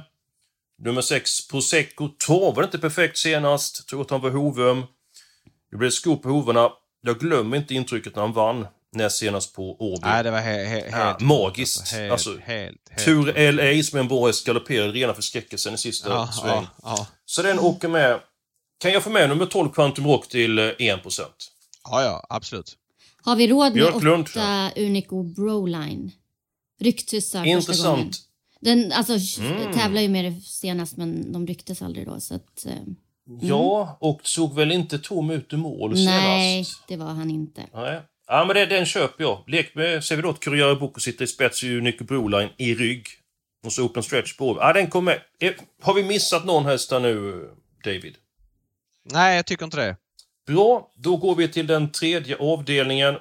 Nummer 0.82 1.00
6, 1.02 1.48
Prosecco 1.48 2.08
torvade 2.18 2.64
inte 2.64 2.78
perfekt 2.78 3.18
senast. 3.18 3.88
Tror 3.88 4.00
att 4.02 4.10
han 4.10 4.20
var 4.20 4.30
hovöm. 4.30 4.82
Det 5.70 5.76
blev 5.76 5.90
skop 5.90 6.22
på 6.22 6.28
hovarna. 6.28 6.70
Jag 7.02 7.18
glömmer 7.20 7.56
inte 7.56 7.74
intrycket 7.74 8.14
när 8.16 8.22
han 8.22 8.32
vann 8.32 8.66
näst 8.92 9.18
senast 9.18 9.54
på 9.54 9.76
Åby. 9.80 10.00
Nej, 10.02 10.24
det 10.24 10.30
var 10.30 10.40
he, 10.40 10.64
he, 10.64 10.88
Ja, 10.90 10.96
helt... 10.96 11.20
magiskt. 11.20 11.92
Helt, 11.92 12.12
Alltså, 12.12 12.38
helt, 12.42 12.76
helt, 12.90 13.04
Tur 13.04 13.52
LA 13.52 13.82
som 13.82 13.96
är 13.98 14.00
en 14.02 14.08
bra 14.08 14.26
häst 14.26 14.46
galopperade 14.46 14.92
rena 14.92 15.14
förskräckelsen 15.14 15.74
i 15.74 15.78
sista 15.78 16.08
Ja, 16.10 16.26
sväng. 16.32 16.50
ja, 16.50 16.66
ja. 16.82 17.06
Så 17.24 17.42
den 17.42 17.58
åker 17.58 17.88
med. 17.88 18.20
Kan 18.78 18.92
jag 18.92 19.02
få 19.02 19.10
med 19.10 19.28
nummer 19.28 19.46
12 19.46 19.68
Quantum 19.70 20.06
Rock 20.06 20.28
till 20.28 20.58
eh, 20.58 20.62
1%? 20.62 21.20
ja, 21.84 22.02
ja, 22.02 22.26
absolut. 22.28 22.76
Har 23.22 23.36
vi 23.36 23.46
råd 23.48 23.64
med 23.64 23.72
Björklund. 23.72 24.28
åtta 24.28 24.70
Unico 24.76 25.22
Broline? 25.22 26.10
Rycktussar 26.80 27.60
första 27.60 27.90
gången. 27.90 28.12
Den 28.64 28.92
alltså, 28.92 29.40
Mm. 29.42 29.72
tävlar 29.72 30.00
ju 30.00 30.08
med 30.08 30.24
det 30.24 30.40
senast 30.40 30.96
men 30.96 31.32
de 31.32 31.46
rycktes 31.46 31.82
aldrig 31.82 32.06
då. 32.06 32.20
Så 32.20 32.34
att, 32.34 32.66
eh, 32.66 32.72
Ja, 33.40 33.96
och 34.00 34.20
såg 34.22 34.54
väl 34.54 34.72
inte 34.72 34.98
tom 34.98 35.30
ut 35.30 35.52
i 35.52 35.56
mål 35.56 35.92
nej, 35.94 36.64
senast? 36.64 36.88
det 36.88 36.96
var 36.96 37.06
han 37.06 37.30
inte. 37.30 37.62
Nej. 37.74 38.00
Ja, 38.26 38.44
men 38.44 38.56
det, 38.56 38.66
den 38.66 38.86
köper 38.86 39.24
jag. 39.24 39.44
Lek 39.46 39.74
med, 39.74 40.04
ser 40.04 40.16
vi 40.16 40.22
då 40.22 40.30
att 40.30 40.40
Kurriere 40.40 40.74
Bocco 40.76 41.00
sitter 41.00 41.24
i 41.24 41.28
spets 41.28 41.64
i 41.64 41.80
Nico 41.80 42.04
Broline 42.04 42.48
i 42.56 42.74
rygg. 42.74 43.06
Och 43.66 43.72
så 43.72 43.82
open 43.84 44.02
stretch 44.02 44.36
på. 44.36 44.56
Ja, 44.60 44.72
den 44.72 44.86
kommer 44.90 45.22
Har 45.82 45.94
vi 45.94 46.02
missat 46.04 46.44
någon 46.44 46.64
häst 46.64 46.90
här 46.90 47.00
nu, 47.00 47.48
David? 47.84 48.14
Nej, 49.12 49.36
jag 49.36 49.46
tycker 49.46 49.64
inte 49.64 49.76
det. 49.76 49.96
Bra, 50.46 50.92
då 50.96 51.16
går 51.16 51.34
vi 51.34 51.48
till 51.48 51.66
den 51.66 51.90
tredje 51.92 52.36
avdelningen. 52.36 53.14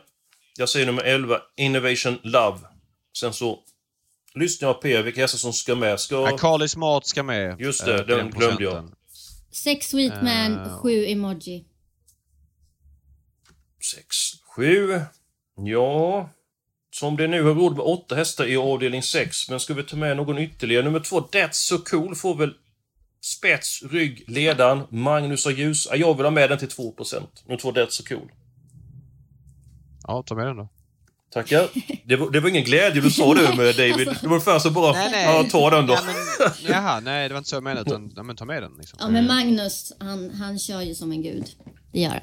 Jag 0.58 0.70
säger 0.70 0.86
nummer 0.86 1.04
11, 1.04 1.38
Innovation 1.58 2.18
Love. 2.24 2.60
Sen 3.18 3.34
så 3.34 3.60
jag 4.62 4.82
på 4.82 4.88
er, 4.88 5.04
vilka 5.04 5.22
hästar 5.22 5.38
som 5.38 5.54
ska 5.54 5.76
med. 5.76 6.00
Ska... 6.00 6.16
Ja. 6.16 6.38
Carly 6.38 6.68
Smart 6.68 7.06
ska 7.06 7.24
med. 7.24 7.60
Just 7.62 7.86
det, 7.86 8.00
eh, 8.00 8.06
den 8.06 8.32
glömde 8.32 8.64
jag. 8.64 8.90
Sex 9.52 9.88
Sweetman, 9.90 10.54
Eh. 10.60 10.78
sju 10.78 11.06
Emoji. 11.06 11.66
6, 13.96 14.06
7. 14.56 15.02
Ja... 15.56 16.30
Som 16.92 17.18
det 17.18 17.28
nu 17.28 17.44
har 17.44 17.54
råd 17.54 17.72
med 17.72 17.86
åtta 17.86 18.16
hästar 18.16 18.46
i 18.46 18.58
avdelning 18.58 19.04
6, 19.04 19.50
men 19.50 19.60
ska 19.60 19.74
vi 19.74 19.84
ta 19.84 19.96
med 19.96 20.18
någon 20.18 20.38
ytterligare? 20.38 20.84
Nummer 20.84 21.00
2, 21.00 21.20
That's 21.20 21.52
So 21.52 21.78
Cool, 21.78 22.16
får 22.16 22.36
väl 22.36 22.54
spets, 23.22 23.84
rygg, 23.84 24.24
ledaren, 24.28 24.84
Magnus 24.90 25.46
och 25.46 25.52
ljus. 25.52 25.88
Ja, 25.90 25.96
jag 25.96 26.18
vill 26.18 26.26
ha 26.26 26.32
med 26.32 26.50
den 26.50 26.60
till 26.60 26.68
2%. 26.68 27.28
Nummer 27.46 27.60
2, 27.60 27.72
That's 27.72 27.90
So 27.90 28.04
Cool. 28.08 28.32
Ja, 30.08 30.24
ta 30.24 30.36
med 30.36 30.48
den 30.48 30.58
då. 30.58 30.70
Tackar. 31.34 31.70
Det 32.06 32.16
var, 32.16 32.32
det 32.32 32.40
var 32.40 32.50
ingen 32.50 32.64
glädje 32.64 33.02
du 33.02 33.12
sa 33.12 33.34
du 33.34 33.42
med 33.42 33.76
David. 33.78 34.08
Det 34.08 34.24
var 34.24 34.34
ungefär 34.34 34.60
så 34.60 34.72
bara, 34.72 34.94
Nej, 34.94 35.12
nej. 35.12 35.26
ja, 35.26 35.44
ta 35.52 35.70
den 35.70 35.88
då. 35.88 35.94
Ja, 35.94 36.02
men, 36.06 36.72
jaha, 36.72 37.00
nej 37.00 37.30
det 37.30 37.34
var 37.34 37.38
inte 37.38 37.50
så 37.50 37.56
jag 37.56 37.64
menade. 37.64 37.90
Utan, 37.90 38.14
ja, 38.16 38.24
men 38.24 38.36
ta 38.36 38.46
med 38.46 38.64
den 38.64 38.72
liksom. 38.78 39.00
Ja 39.02 39.10
men 39.10 39.28
Magnus, 39.28 39.94
han, 40.00 40.30
han 40.32 40.60
kör 40.60 40.82
ju 40.82 40.96
som 40.96 41.12
en 41.12 41.24
gud. 41.24 41.46
Det 41.92 42.00
gör 42.00 42.10
han. 42.10 42.20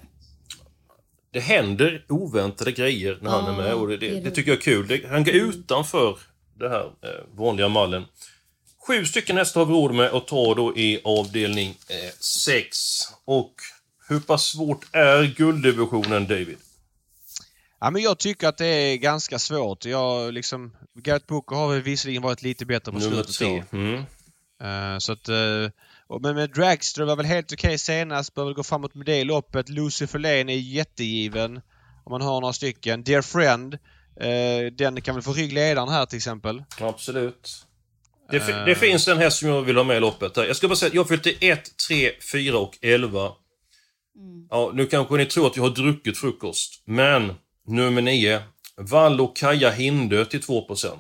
Det 1.33 1.41
händer 1.41 2.05
oväntade 2.09 2.73
grejer 2.73 3.19
när 3.23 3.31
han 3.31 3.55
är 3.55 3.63
med 3.63 3.75
och 3.75 3.89
det, 3.89 3.97
det 3.97 4.21
det, 4.21 4.31
tycker 4.31 4.51
jag 4.51 4.59
är 4.59 4.63
kul. 4.63 4.89
Det, 4.89 5.09
han 5.09 5.25
går 5.25 5.35
utanför 5.35 6.19
det 6.59 6.69
här 6.69 6.85
eh, 6.85 7.37
vanliga 7.37 7.69
mallen. 7.69 8.05
Sju 8.87 9.05
stycken 9.05 9.37
hästar 9.37 9.61
har 9.61 9.67
vi 9.67 9.73
råd 9.73 9.95
med 9.95 10.07
att 10.07 10.27
ta 10.27 10.55
då 10.55 10.77
i 10.77 11.01
avdelning 11.05 11.75
6. 12.21 12.79
Och 13.25 13.55
hur 14.09 14.21
pass 14.21 14.45
svårt 14.45 14.87
är 14.93 15.25
gulddivisionen, 15.37 16.27
David? 16.27 16.57
Ja, 17.81 17.91
men 17.91 18.03
jag 18.03 18.19
tycker 18.19 18.49
att 18.49 18.59
det 18.59 18.67
är 18.67 18.97
ganska 18.97 19.39
svårt. 19.39 19.85
Jag 19.85 20.35
liksom... 20.35 20.77
Garrett 21.03 21.27
Booker 21.27 21.57
har 21.57 21.69
väl 21.73 21.83
visserligen 21.83 22.23
varit 22.23 22.43
lite 22.43 22.67
bättre 22.67 22.93
på 22.93 22.99
Nummer 22.99 23.23
slutet 23.23 23.39
då. 23.71 23.79
Mm. 23.79 23.95
Eh, 24.63 24.99
så 24.99 25.13
att... 25.13 25.29
och, 26.09 26.23
men 26.23 26.35
med 26.35 26.51
Dragster 26.51 27.05
var 27.05 27.17
väl 27.17 27.27
helt 27.27 27.53
okej 27.53 27.79
senast. 27.79 28.35
Bör 28.35 28.45
väl 28.45 28.55
gå 28.55 28.63
framåt 28.63 28.95
med 28.95 29.07
det 29.07 29.25
loppet. 29.25 29.69
Lucifer 29.69 30.19
Lane 30.19 30.53
är 30.53 30.59
jättegiven. 30.59 31.61
Om 32.05 32.11
man 32.11 32.23
har 32.23 32.41
några 32.41 32.53
stycken. 32.53 33.03
Dear 33.03 33.23
Friend. 33.23 33.75
eh, 34.21 34.73
den 34.73 35.03
kan 35.03 35.15
väl 35.15 35.23
få 35.23 35.33
ryggledaren 35.33 35.89
här 35.89 36.07
till 36.07 36.17
exempel. 36.17 36.65
Absolut. 36.81 37.67
Det, 38.31 38.65
det 38.67 38.75
finns 38.75 39.09
en 39.09 39.19
häst 39.19 39.39
som 39.39 39.49
jag 39.49 39.63
vill 39.63 39.77
ha 39.77 39.85
med 39.85 39.97
i 39.97 40.01
loppet. 40.01 40.37
Här. 40.37 40.45
Jag 40.45 40.57
ska 40.57 40.69
bara 40.69 40.77
säga 40.77 40.89
att 40.89 40.95
jag 40.95 41.09
fyllde 41.09 41.31
1, 41.41 41.61
3, 41.89 42.11
4 42.33 42.59
och 42.59 42.79
11. 42.83 43.33
Ja, 44.51 44.71
nu 44.75 44.87
kanske 44.87 45.17
ni 45.17 45.27
tror 45.27 45.47
att 45.47 45.57
jag 45.57 45.63
har 45.63 45.71
druckit 45.71 46.19
frukost. 46.19 46.83
Men 46.85 47.35
nummer 47.69 48.03
9. 48.03 48.43
Vallo 48.77 49.27
Kaja 49.27 49.71
Hindö 49.71 50.25
till 50.25 50.41
2%. 50.41 50.97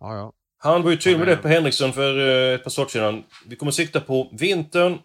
Ja, 0.00 0.16
ja. 0.16 0.32
Han 0.62 0.82
var 0.82 0.90
ju 0.90 0.96
tydlig 0.96 1.18
med 1.18 1.28
det 1.28 1.36
på 1.36 1.48
Henriksson 1.48 1.92
för 1.92 2.18
eh, 2.28 2.54
ett 2.54 2.64
par 2.64 2.70
starter 2.70 2.92
sedan. 2.92 3.24
Vi 3.46 3.56
kommer 3.56 3.72
sikta 3.72 4.00
på 4.00 4.28
vintern. 4.32 4.98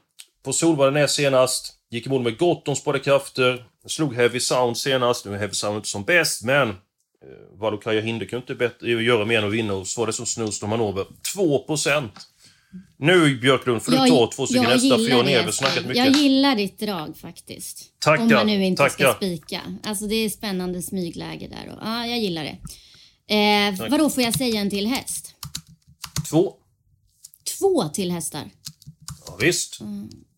På 0.43 0.53
Solvalla 0.53 0.91
näst 0.91 1.15
senast. 1.15 1.73
Gick 1.89 2.05
i 2.05 2.09
mål 2.09 2.21
med 2.21 2.37
gott 2.37 2.67
om 2.67 2.75
sparade 2.75 3.03
krafter. 3.03 3.65
Slog 3.87 4.15
Heavy 4.15 4.39
Sound 4.39 4.77
senast. 4.77 5.25
Nu 5.25 5.33
är 5.33 5.37
Heavy 5.37 5.53
Sound 5.53 5.75
inte 5.75 5.89
som 5.89 6.03
bäst, 6.03 6.43
men... 6.43 6.69
Eh, 6.69 6.75
Valokaja 7.59 8.01
Hinde 8.01 8.25
kunde 8.25 8.41
inte 8.41 8.55
bättre, 8.55 8.89
göra 8.89 9.25
mer 9.25 9.37
än 9.37 9.45
att 9.47 9.53
vinna 9.53 9.73
och 9.73 9.87
så 9.87 10.01
var 10.01 10.07
det 10.07 10.13
som 10.13 10.25
Snowstorm 10.25 10.71
Hanover. 10.71 11.05
2%. 11.35 12.09
Nu 12.97 13.37
Björklund 13.37 13.81
får 13.83 13.91
du 13.91 13.97
ta 13.97 14.29
två 14.35 14.45
stycken 14.47 14.65
hästar 14.65 14.97
för 14.97 15.09
jag 15.09 15.19
och 15.19 15.25
Neve 15.25 15.51
snackat 15.51 15.85
mycket. 15.85 16.05
Jag 16.05 16.15
gillar 16.15 16.55
ditt 16.55 16.79
drag 16.79 17.17
faktiskt. 17.17 17.99
Tackar, 17.99 18.23
Om 18.23 18.29
man 18.29 18.47
nu 18.47 18.65
inte 18.65 18.83
tackar. 18.83 19.05
ska 19.09 19.13
spika. 19.15 19.61
Alltså 19.83 20.07
det 20.07 20.15
är 20.15 20.29
spännande 20.29 20.81
smygläge 20.81 21.47
där. 21.47 21.73
Och, 21.73 21.79
ja, 21.87 22.05
jag 22.07 22.19
gillar 22.19 22.43
det. 22.43 22.57
Eh, 23.35 23.89
vadå, 23.89 24.09
får 24.09 24.23
jag 24.23 24.33
säga 24.33 24.61
en 24.61 24.69
till 24.69 24.87
häst? 24.87 25.35
Två. 26.29 26.53
Två 27.59 27.89
till 27.89 28.11
hästar? 28.11 28.49
Ja, 29.27 29.37
visst. 29.41 29.79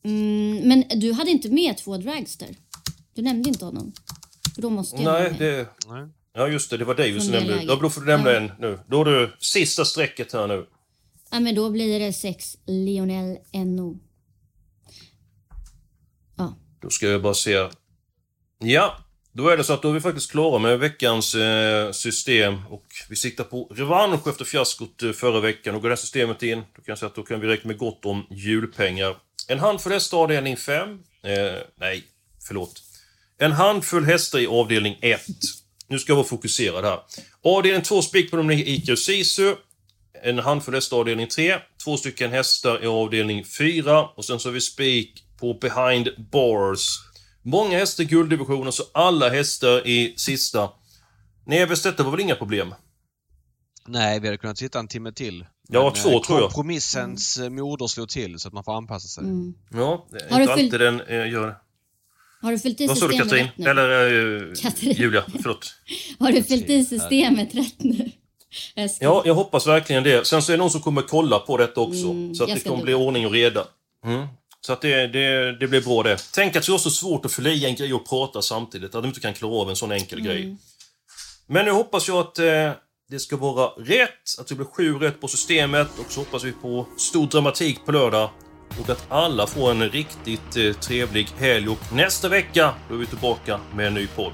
Mm, 0.05 0.59
men 0.63 0.83
du 0.99 1.11
hade 1.13 1.31
inte 1.31 1.49
med 1.49 1.77
två 1.77 1.97
dragster? 1.97 2.47
Du 3.15 3.21
nämnde 3.21 3.49
inte 3.49 3.65
honom? 3.65 3.93
För 4.55 4.61
då 4.61 4.69
måste 4.69 5.01
jag 5.01 5.13
Nej, 5.21 5.33
det... 5.39 5.67
Nej. 5.87 6.07
Ja, 6.33 6.47
just 6.47 6.69
det. 6.69 6.77
Det 6.77 6.85
var 6.85 6.95
dig 6.95 7.21
som 7.21 7.31
nämnde. 7.31 7.65
då 7.65 7.89
får 7.89 8.01
du 8.01 8.07
nämna 8.07 8.31
Ja. 8.31 8.37
en 8.37 8.51
nu. 8.59 8.79
Då 8.87 8.97
har 8.97 9.05
du 9.05 9.35
sista 9.39 9.85
strecket 9.85 10.33
här 10.33 10.47
nu. 10.47 10.65
Ja, 11.31 11.39
men 11.39 11.55
då 11.55 11.69
blir 11.69 11.99
det 11.99 12.13
sex 12.13 12.57
Lionel 12.65 13.37
No. 13.53 13.99
Ja. 16.37 16.57
Då 16.81 16.89
ska 16.89 17.07
jag 17.07 17.21
bara 17.21 17.33
se. 17.33 17.69
Ja, 18.59 18.97
då 19.31 19.49
är 19.49 19.57
det 19.57 19.63
så 19.63 19.73
att 19.73 19.81
då 19.81 19.89
är 19.89 19.93
vi 19.93 20.01
faktiskt 20.01 20.31
klara 20.31 20.59
med 20.59 20.79
veckans 20.79 21.35
eh, 21.35 21.91
system 21.91 22.61
och 22.69 22.85
vi 23.09 23.15
siktar 23.15 23.43
på 23.43 23.63
revansch 23.75 24.27
efter 24.27 24.45
fiaskot 24.45 25.03
eh, 25.03 25.11
förra 25.11 25.39
veckan. 25.39 25.75
Och 25.75 25.81
går 25.81 25.89
det 25.89 25.95
här 25.95 26.01
systemet 26.01 26.43
in, 26.43 26.57
då 26.57 26.81
kan 26.81 26.83
jag 26.85 26.97
säga 26.97 27.07
att 27.07 27.15
då 27.15 27.23
kan 27.23 27.39
vi 27.39 27.47
räkna 27.47 27.67
med 27.67 27.77
gott 27.77 28.05
om 28.05 28.25
julpengar. 28.29 29.15
En 29.47 29.59
handfull 29.59 29.93
hästar 29.93 30.17
avdelning 30.17 30.57
5. 30.57 30.89
Eh, 30.89 30.97
nej, 31.79 32.03
förlåt. 32.47 32.83
En 33.37 33.51
handfull 33.51 34.05
hästar 34.05 34.39
i 34.39 34.47
avdelning 34.47 34.97
1. 35.01 35.21
Nu 35.87 35.99
ska 35.99 36.11
jag 36.11 36.17
vara 36.17 36.27
fokuserad 36.27 36.85
här. 36.85 36.99
Avdelning 37.43 37.81
2 37.81 38.01
spik 38.01 38.31
på 38.31 38.37
nummer 38.37 38.53
Ica 38.53 38.91
och 38.91 38.99
Sisu. 38.99 39.55
En 40.23 40.39
handfull 40.39 40.73
hästar 40.73 40.97
avdelning 40.97 41.27
3. 41.27 41.55
Två 41.83 41.97
stycken 41.97 42.31
hästar 42.31 42.83
i 42.83 42.87
avdelning 42.87 43.45
4. 43.45 44.01
Och 44.01 44.25
sen 44.25 44.39
så 44.39 44.49
har 44.49 44.53
vi 44.53 44.61
spik 44.61 45.23
på 45.39 45.53
behind 45.53 46.07
bars. 46.31 46.81
Många 47.43 47.77
hästar 47.77 48.03
i 48.03 48.07
gulddivisionen, 48.07 48.71
så 48.71 48.83
alla 48.93 49.29
hästar 49.29 49.87
i 49.87 50.13
sista. 50.17 50.69
Neves, 51.45 51.81
detta 51.83 52.03
var 52.03 52.11
väl 52.11 52.19
inga 52.19 52.35
problem? 52.35 52.73
Nej, 53.87 54.19
vi 54.19 54.27
hade 54.27 54.37
kunnat 54.37 54.57
sitta 54.57 54.79
en 54.79 54.87
timme 54.87 55.11
till. 55.11 55.45
Ja, 55.69 55.83
Men, 55.93 56.03
två 56.03 56.09
eh, 56.17 56.21
tror 56.21 56.39
jag. 56.39 56.49
Kompromissens 56.51 57.37
eh, 57.37 57.49
moder 57.49 57.87
slog 57.87 58.09
till 58.09 58.39
så 58.39 58.47
att 58.47 58.53
man 58.53 58.63
får 58.63 58.77
anpassa 58.77 59.07
sig. 59.07 59.23
Mm. 59.23 59.53
Ja, 59.71 60.07
det 60.11 60.17
är 60.25 60.29
Har 60.29 60.41
inte 60.41 60.53
du 60.53 60.57
fyllt- 60.57 60.73
alltid 60.73 60.79
den 60.79 61.01
eh, 61.21 61.31
gör 61.31 61.47
det. 61.47 61.55
Har 62.41 62.51
du 62.51 62.59
fyllt 62.59 62.81
i 62.81 62.87
Vad 62.87 62.97
systemet 62.97 63.31
rätt 63.33 63.57
nu? 63.57 63.65
Eller 63.69 64.47
eh, 64.49 64.53
Katrin. 64.61 64.91
Julia, 64.93 65.23
förlåt. 65.41 65.73
Har 66.19 66.31
du 66.31 66.43
fyllt 66.43 66.69
i 66.69 66.85
systemet 66.85 67.55
rätt 67.55 67.79
nu? 67.83 68.11
Eskil? 68.75 69.05
Ja, 69.05 69.21
jag 69.25 69.33
hoppas 69.33 69.67
verkligen 69.67 70.03
det. 70.03 70.27
Sen 70.27 70.41
så 70.41 70.51
är 70.51 70.57
det 70.57 70.61
någon 70.63 70.71
som 70.71 70.81
kommer 70.81 71.01
kolla 71.01 71.39
på 71.39 71.57
detta 71.57 71.81
också. 71.81 72.05
Mm, 72.09 72.35
så 72.35 72.43
att 72.43 72.49
det 72.49 72.63
kommer 72.69 72.83
bli 72.83 72.93
ordning 72.93 73.25
och 73.25 73.31
reda. 73.31 73.65
Mm. 74.05 74.27
Så 74.61 74.73
att 74.73 74.81
det, 74.81 75.07
det, 75.07 75.57
det 75.59 75.67
blir 75.67 75.81
bra 75.81 76.03
det. 76.03 76.17
Tänk 76.33 76.55
att 76.55 76.65
det 76.65 76.73
är 76.73 76.77
så 76.77 76.89
svårt 76.89 77.25
att 77.25 77.31
fylla 77.33 77.49
i 77.49 77.65
en 77.65 77.75
grej 77.75 77.93
och 77.93 78.09
prata 78.09 78.41
samtidigt. 78.41 78.95
Att 78.95 79.03
de 79.03 79.07
inte 79.07 79.19
kan 79.19 79.33
klara 79.33 79.53
av 79.53 79.69
en 79.69 79.75
sån 79.75 79.91
enkel 79.91 80.19
Mm. 80.19 80.31
grej. 80.31 80.55
Men 81.47 81.65
nu 81.65 81.71
hoppas 81.71 82.07
jag 82.07 82.17
att 82.17 82.39
eh, 82.39 82.71
det 83.09 83.19
ska 83.19 83.37
vara 83.37 83.67
rätt. 83.77 84.39
Att 84.39 84.47
det 84.47 84.55
blir 84.55 84.65
sju 84.65 84.93
rätt 84.93 85.21
på 85.21 85.27
systemet. 85.27 85.87
Och 85.99 86.11
så 86.11 86.19
hoppas 86.19 86.43
vi 86.43 86.51
på 86.51 86.85
stor 86.97 87.27
dramatik 87.27 87.85
på 87.85 87.91
lördag. 87.91 88.29
Och 88.81 88.89
att 88.89 89.05
alla 89.09 89.47
får 89.47 89.71
en 89.71 89.89
riktigt 89.89 90.55
eh, 90.57 90.73
trevlig 90.73 91.27
helg. 91.37 91.69
Och 91.69 91.93
nästa 91.93 92.29
vecka 92.29 92.73
då 92.89 92.95
är 92.95 92.99
vi 92.99 93.05
tillbaka 93.05 93.59
med 93.75 93.87
en 93.87 93.93
ny 93.93 94.07
podd. 94.07 94.33